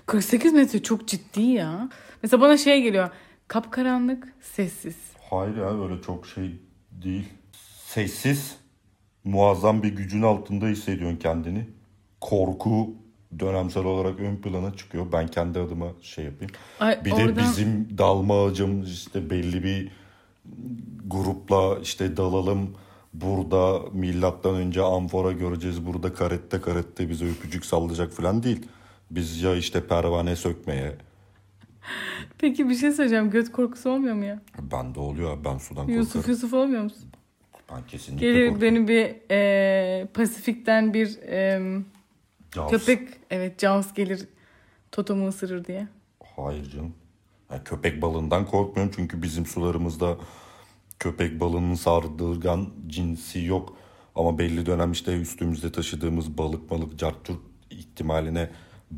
48 0.06 0.52
metre 0.52 0.82
çok 0.82 1.08
ciddi 1.08 1.42
ya. 1.42 1.88
Mesela 2.22 2.40
bana 2.40 2.56
şey 2.56 2.82
geliyor. 2.82 3.10
Kapkaranlık, 3.48 4.32
sessiz. 4.40 4.96
Hayır 5.30 5.56
ya 5.56 5.82
öyle 5.84 6.02
çok 6.02 6.26
şey 6.26 6.60
değil. 6.90 7.28
Sessiz, 7.86 8.56
muazzam 9.24 9.82
bir 9.82 9.88
gücün 9.96 10.22
altında 10.22 10.66
hissediyorsun 10.66 11.16
kendini. 11.16 11.66
Korku 12.20 12.94
dönemsel 13.38 13.84
olarak 13.84 14.20
ön 14.20 14.36
plana 14.36 14.76
çıkıyor. 14.76 15.06
Ben 15.12 15.26
kendi 15.28 15.58
adıma 15.58 15.86
şey 16.02 16.24
yapayım. 16.24 16.52
Ay, 16.80 17.04
Bir 17.04 17.10
de 17.10 17.14
oradan- 17.14 17.36
bizim 17.44 17.98
dalma 17.98 18.44
ağacım 18.44 18.82
işte 18.84 19.30
belli 19.30 19.62
bir 19.64 19.90
grupla 21.06 21.78
işte 21.82 22.16
dalalım. 22.16 22.74
Burada 23.14 23.80
milattan 23.92 24.54
önce 24.54 24.82
amfora 24.82 25.32
göreceğiz. 25.32 25.86
Burada 25.86 26.14
karette 26.14 26.60
karette 26.60 27.08
bize 27.08 27.24
öpücük 27.26 27.64
sallayacak 27.64 28.12
falan 28.12 28.42
değil. 28.42 28.66
Biz 29.14 29.42
ya 29.42 29.56
işte 29.56 29.86
pervane 29.86 30.36
sökmeye. 30.36 30.96
Peki 32.38 32.68
bir 32.68 32.74
şey 32.74 32.92
söyleyeceğim. 32.92 33.30
Göt 33.30 33.52
korkusu 33.52 33.90
olmuyor 33.90 34.14
mu 34.14 34.24
ya? 34.24 34.40
Ben 34.72 34.94
de 34.94 35.00
oluyor 35.00 35.36
abi, 35.36 35.44
ben 35.44 35.58
sudan 35.58 35.86
Yusuf 35.88 36.12
korkarım. 36.12 36.30
Yusuf 36.30 36.54
olmuyor 36.54 36.82
musun? 36.82 37.08
Ben 37.72 37.86
kesinlikle 37.86 38.26
Gelir 38.26 38.48
korkarım. 38.48 38.62
beni 38.62 38.88
bir 38.88 39.16
e, 39.30 40.06
Pasifik'ten 40.14 40.94
bir 40.94 41.18
e, 41.22 41.60
Jaws. 42.54 42.70
köpek 42.70 43.08
evet 43.30 43.60
Jaws 43.60 43.94
gelir 43.94 44.28
totomu 44.92 45.28
ısırır 45.28 45.64
diye. 45.64 45.88
Hayır 46.36 46.70
canım. 46.70 46.94
Ya 47.52 47.64
köpek 47.64 48.02
balığından 48.02 48.46
korkmuyorum 48.46 48.92
çünkü 48.96 49.22
bizim 49.22 49.46
sularımızda 49.46 50.16
köpek 50.98 51.40
balığının 51.40 51.74
sardırgan 51.74 52.68
cinsi 52.86 53.44
yok. 53.44 53.76
Ama 54.14 54.38
belli 54.38 54.66
dönem 54.66 54.92
işte 54.92 55.20
üstümüzde 55.20 55.72
taşıdığımız 55.72 56.38
balık 56.38 56.70
balık 56.70 56.98
cartçurt 56.98 57.40
ihtimaline 57.70 58.50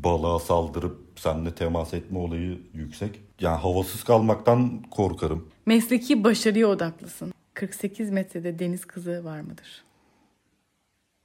balığa 0.03 0.39
saldırıp 0.39 1.01
seninle 1.15 1.55
temas 1.55 1.93
etme 1.93 2.19
olayı 2.19 2.61
yüksek. 2.73 3.21
Yani 3.39 3.57
havasız 3.57 4.03
kalmaktan 4.03 4.81
korkarım. 4.91 5.49
Mesleki 5.65 6.23
başarıya 6.23 6.67
odaklısın. 6.67 7.33
48 7.53 8.09
metrede 8.11 8.59
deniz 8.59 8.85
kızı 8.85 9.23
var 9.25 9.41
mıdır? 9.41 9.83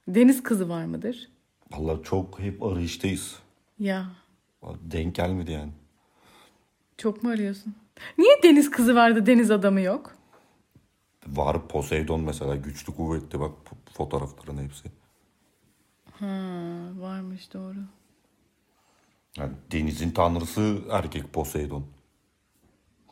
Deniz 0.07 0.43
kızı 0.43 0.69
var 0.69 0.85
mıdır? 0.85 1.29
Vallahi 1.71 2.03
çok 2.03 2.39
hep 2.39 2.63
arayıştayız. 2.63 3.35
Ya 3.79 4.05
Denk 4.81 5.15
gelmedi 5.15 5.51
yani. 5.51 5.71
çok 6.97 7.23
mu 7.23 7.29
arıyorsun? 7.29 7.75
Niye 8.17 8.43
deniz 8.43 8.71
kızı 8.71 8.95
vardı 8.95 9.25
deniz 9.25 9.51
adamı 9.51 9.81
yok? 9.81 10.15
Var 11.27 11.67
Poseidon 11.67 12.21
mesela 12.21 12.55
güçlü 12.55 12.93
kuvvetli 12.95 13.39
bak 13.39 13.51
fotoğrafların 13.93 14.63
hepsi. 14.63 14.91
Ha, 16.19 16.27
varmış 16.99 17.53
doğru. 17.53 17.77
Yani 19.37 19.51
denizin 19.71 20.11
tanrısı 20.11 20.77
erkek 20.91 21.33
Poseidon. 21.33 21.83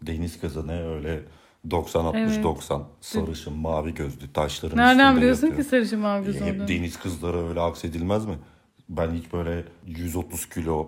Deniz 0.01 0.39
kızı 0.39 0.67
ne 0.67 0.84
öyle 0.84 1.20
90-60-90 1.67 2.15
Evet. 2.17 2.86
sarışın 3.01 3.53
mavi 3.53 3.93
gözlü 3.93 4.34
taşların 4.34 4.78
Nereden 4.78 5.17
biliyorsun 5.17 5.47
yatıyor. 5.47 5.63
ki 5.63 5.70
sarışın 5.70 5.99
mavi 5.99 6.26
göz 6.26 6.36
E, 6.41 6.45
Hep 6.45 6.67
deniz 6.67 6.99
kızları 6.99 7.47
öyle 7.49 7.59
aksedilmez 7.61 8.26
mi? 8.26 8.36
Ben 8.89 9.11
hiç 9.11 9.34
böyle 9.34 9.63
130 9.88 10.49
kilo 10.49 10.88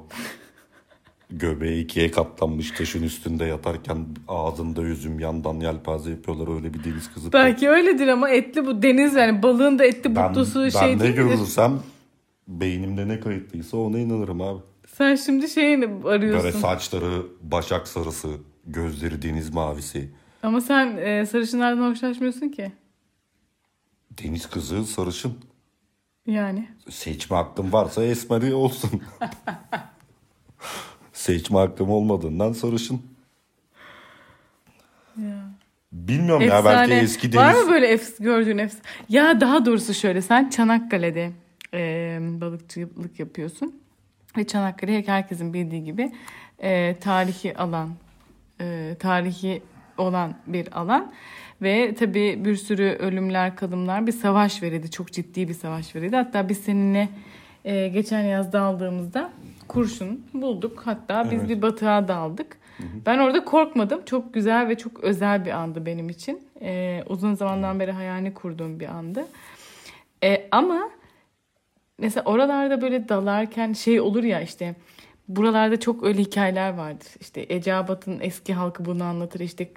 göbeği 1.32 1.84
ikiye 1.84 2.12
katlanmış 2.12 2.72
taşın 2.72 3.04
üstünde 3.04 3.46
yatarken 3.46 4.06
ağzında 4.28 4.82
üzüm 4.82 5.20
yandan 5.20 5.60
yelpaze 5.60 6.12
yapıyorlar 6.12 6.56
öyle 6.56 6.74
bir 6.74 6.84
deniz 6.84 7.14
kızı. 7.14 7.34
Belki 7.34 7.70
öyledir 7.70 8.08
ama 8.08 8.30
etli 8.30 8.66
bu 8.66 8.82
deniz 8.82 9.14
yani 9.14 9.44
balığın 9.44 9.80
da 9.80 9.86
etli 9.86 10.16
ben, 10.16 10.30
butlusu 10.30 10.64
ben 10.64 10.70
şey 10.70 10.96
ne 10.96 11.00
değil 11.00 11.12
midir? 11.12 11.24
görürsem 11.24 11.80
beynimde 12.48 13.08
ne 13.08 13.20
kayıtlıysa 13.20 13.78
ona 13.78 14.00
inanırım 14.00 14.42
abi. 14.42 14.60
Sen 14.98 15.16
şimdi 15.16 15.50
şeyini 15.50 15.86
arıyorsun. 15.86 16.44
Böyle 16.44 16.58
saçları 16.58 17.26
başak 17.42 17.88
sarısı, 17.88 18.30
gözleri 18.66 19.22
deniz 19.22 19.50
mavisi. 19.50 20.10
Ama 20.44 20.62
sen 20.62 20.98
e, 20.98 21.26
sarışınlardan 21.26 21.90
hoşlaşmıyorsun 21.92 22.50
ki. 22.50 22.72
Deniz 24.12 24.50
kızı 24.50 24.86
sarışın. 24.86 25.34
Yani. 26.28 26.70
Seçme 26.90 27.38
hakkım 27.38 27.74
varsa 27.74 28.04
esmeri 28.04 28.54
olsun. 28.54 29.02
Seçme 31.14 31.58
hakkım 31.58 31.90
olmadığından 31.90 32.54
sarışın. 32.54 33.02
Ya. 35.18 35.52
Bilmiyorum 35.92 36.48
ya 36.48 36.66
belki 36.66 36.94
eski 36.94 37.36
Var 37.38 37.54
deniz... 37.54 37.66
mı 37.66 37.72
böyle 37.72 37.88
efs 37.88 38.18
gördüğün 38.20 38.58
efs? 38.58 38.76
Ya 39.10 39.42
daha 39.42 39.66
doğrusu 39.66 39.94
şöyle 39.94 40.22
sen 40.22 40.50
Çanakkale'de 40.50 41.32
e, 41.74 42.18
balıkçılık 42.22 43.20
yapıyorsun. 43.20 43.81
Ve 44.38 44.44
Çanakkale 44.48 45.08
herkesin 45.08 45.54
bildiği 45.54 45.84
gibi 45.84 46.12
e, 46.64 46.96
tarihi 47.02 47.58
alan, 47.58 47.90
e, 48.62 48.96
tarihi 49.00 49.62
olan 49.98 50.36
bir 50.48 50.80
alan. 50.80 51.12
Ve 51.62 51.96
tabii 51.96 52.46
bir 52.46 52.56
sürü 52.56 52.84
ölümler, 53.00 53.56
kadınlar 53.56 54.08
bir 54.08 54.12
savaş 54.12 54.64
verildi. 54.64 54.92
Çok 54.92 55.12
ciddi 55.12 55.50
bir 55.50 55.54
savaş 55.54 55.96
verildi. 55.96 56.16
Hatta 56.16 56.50
biz 56.50 56.58
seninle 56.58 57.10
e, 57.66 57.88
geçen 57.88 58.22
yaz 58.22 58.54
daldığımızda 58.54 59.30
kurşun 59.68 60.26
bulduk. 60.34 60.82
Hatta 60.86 61.32
biz 61.32 61.40
Evet. 61.40 61.50
bir 61.50 61.62
batığa 61.62 62.08
daldık. 62.08 62.58
Ben 63.06 63.20
orada 63.20 63.46
korkmadım. 63.46 64.02
Çok 64.06 64.34
güzel 64.34 64.68
ve 64.68 64.78
çok 64.78 65.00
özel 65.00 65.46
bir 65.46 65.52
andı 65.52 65.86
benim 65.86 66.10
için. 66.10 66.40
E, 66.62 67.04
uzun 67.10 67.34
zamandan 67.34 67.80
beri 67.80 67.92
hayalini 67.92 68.34
kurduğum 68.34 68.80
bir 68.80 68.88
andı. 68.88 69.26
E, 70.24 70.48
ama 70.52 70.90
mesela 72.02 72.24
oralarda 72.26 72.82
böyle 72.82 73.10
dalarken 73.10 73.74
şey 73.74 74.02
olur 74.02 74.24
ya 74.24 74.42
işte 74.42 74.76
buralarda 75.28 75.80
çok 75.80 76.04
öyle 76.04 76.22
hikayeler 76.22 76.74
vardır. 76.74 77.08
İşte 77.20 77.46
Eceabat'ın 77.50 78.20
eski 78.22 78.54
halkı 78.54 78.86
bunu 78.86 79.04
anlatır. 79.04 79.40
İşte 79.40 79.70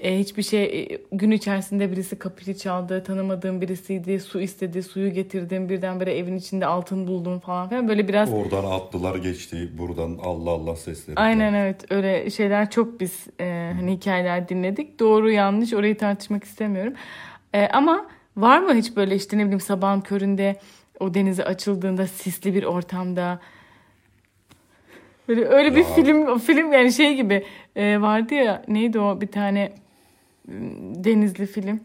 e, 0.00 0.18
hiçbir 0.18 0.42
şey 0.42 0.64
e, 0.64 0.98
gün 1.12 1.30
içerisinde 1.30 1.92
birisi 1.92 2.18
kapıyı 2.18 2.56
çaldı, 2.56 3.04
tanımadığım 3.04 3.60
birisiydi, 3.60 4.20
su 4.20 4.40
istedi, 4.40 4.82
suyu 4.82 5.12
getirdim, 5.12 5.68
birdenbire 5.68 6.18
evin 6.18 6.36
içinde 6.36 6.66
altın 6.66 7.06
buldum 7.06 7.38
falan 7.38 7.68
filan. 7.68 7.88
Böyle 7.88 8.08
biraz 8.08 8.32
Oradan 8.32 8.64
atlılar 8.64 9.16
geçti. 9.16 9.68
Buradan 9.78 10.18
Allah 10.22 10.50
Allah 10.50 10.76
sesleri. 10.76 11.16
Aynen 11.16 11.54
evet 11.54 11.92
öyle 11.92 12.30
şeyler 12.30 12.70
çok 12.70 13.00
biz 13.00 13.26
e, 13.40 13.72
hani 13.76 13.92
hikayeler 13.92 14.48
dinledik. 14.48 15.00
Doğru 15.00 15.30
yanlış 15.30 15.72
orayı 15.74 15.98
tartışmak 15.98 16.44
istemiyorum. 16.44 16.92
E, 17.54 17.66
ama 17.66 18.06
var 18.36 18.58
mı 18.58 18.74
hiç 18.74 18.96
böyle 18.96 19.16
işte 19.16 19.38
ne 19.38 19.42
bileyim 19.42 19.60
sabahın 19.60 20.00
köründe 20.00 20.56
o 21.00 21.14
denize 21.14 21.44
açıldığında 21.44 22.06
sisli 22.06 22.54
bir 22.54 22.62
ortamda 22.64 23.40
böyle 25.28 25.44
öyle 25.44 25.74
bir 25.76 25.80
Ya. 25.80 25.94
film 25.94 26.38
film 26.38 26.72
yani 26.72 26.92
şey 26.92 27.14
gibi 27.16 27.44
e, 27.76 28.00
vardı 28.00 28.34
ya 28.34 28.64
neydi 28.68 28.98
o 29.00 29.20
bir 29.20 29.26
tane 29.26 29.72
m, 30.46 30.54
denizli 31.04 31.46
film 31.46 31.80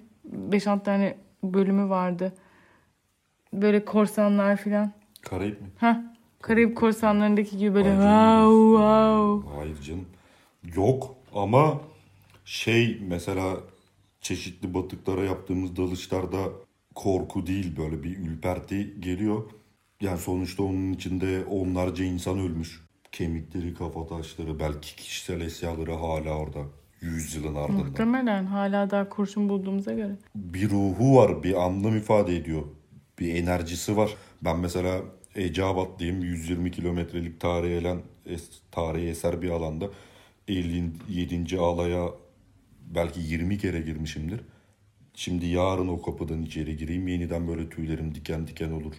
5-6 0.49 0.83
tane 0.83 1.15
bölümü 1.43 1.89
vardı. 1.89 2.33
Böyle 3.53 3.85
korsanlar 3.85 4.57
filan. 4.57 4.91
Karayip 5.21 5.61
mi? 5.61 5.67
Ha 5.77 6.03
Karayip 6.41 6.77
korsanlarındaki 6.77 7.57
gibi 7.57 7.75
böyle 7.75 7.89
Ay 7.89 7.95
wow 7.95 8.77
wow. 8.77 9.57
Hayır 9.59 9.81
canım. 9.81 10.05
Yok 10.75 11.15
ama 11.35 11.81
şey 12.45 13.01
mesela 13.07 13.57
çeşitli 14.21 14.73
batıklara 14.73 15.23
yaptığımız 15.23 15.75
dalışlarda 15.77 16.37
korku 16.95 17.47
değil 17.47 17.77
böyle 17.77 18.03
bir 18.03 18.17
ürperti 18.17 18.93
geliyor. 18.99 19.43
Yani 20.01 20.17
sonuçta 20.17 20.63
onun 20.63 20.93
içinde 20.93 21.45
onlarca 21.45 22.03
insan 22.05 22.39
ölmüş. 22.39 22.83
Kemikleri, 23.11 23.73
kafa 23.73 24.07
taşları, 24.07 24.59
belki 24.59 24.95
kişisel 24.95 25.41
eşyaları 25.41 25.93
hala 25.93 26.37
orada. 26.37 26.59
Yüzyılın 27.01 27.55
ardından. 27.55 27.85
Muhtemelen 27.87 28.45
hala 28.45 28.89
daha 28.89 29.09
kurşun 29.09 29.49
bulduğumuza 29.49 29.93
göre. 29.93 30.15
bir 30.35 30.69
ruhu 30.69 31.15
var, 31.17 31.43
bir 31.43 31.63
anlam 31.65 31.97
ifade 31.97 32.35
ediyor. 32.37 32.63
Bir 33.19 33.35
enerjisi 33.35 33.97
var. 33.97 34.15
Ben 34.41 34.59
mesela 34.59 35.01
Eceabat 35.35 35.99
diyeyim 35.99 36.23
120 36.23 36.71
kilometrelik 36.71 37.39
tarihi, 37.39 37.73
elen, 37.73 38.01
es- 38.25 38.59
tarihi 38.71 39.07
eser 39.07 39.41
bir 39.41 39.49
alanda 39.49 39.89
57. 40.47 41.57
alaya 41.59 42.09
belki 42.95 43.19
20 43.19 43.57
kere 43.57 43.81
girmişimdir. 43.81 44.41
Şimdi 45.13 45.45
yarın 45.45 45.87
o 45.87 46.01
kapıdan 46.01 46.41
içeri 46.41 46.77
gireyim 46.77 47.07
yeniden 47.07 47.47
böyle 47.47 47.69
tüylerim 47.69 48.15
diken 48.15 48.47
diken 48.47 48.71
olur. 48.71 48.93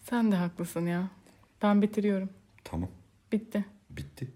Sen 0.00 0.32
de 0.32 0.36
haklısın 0.36 0.86
ya. 0.86 1.10
Ben 1.62 1.82
bitiriyorum. 1.82 2.30
Tamam. 2.64 2.88
Bitti. 3.32 3.64
Bitti. 3.90 4.28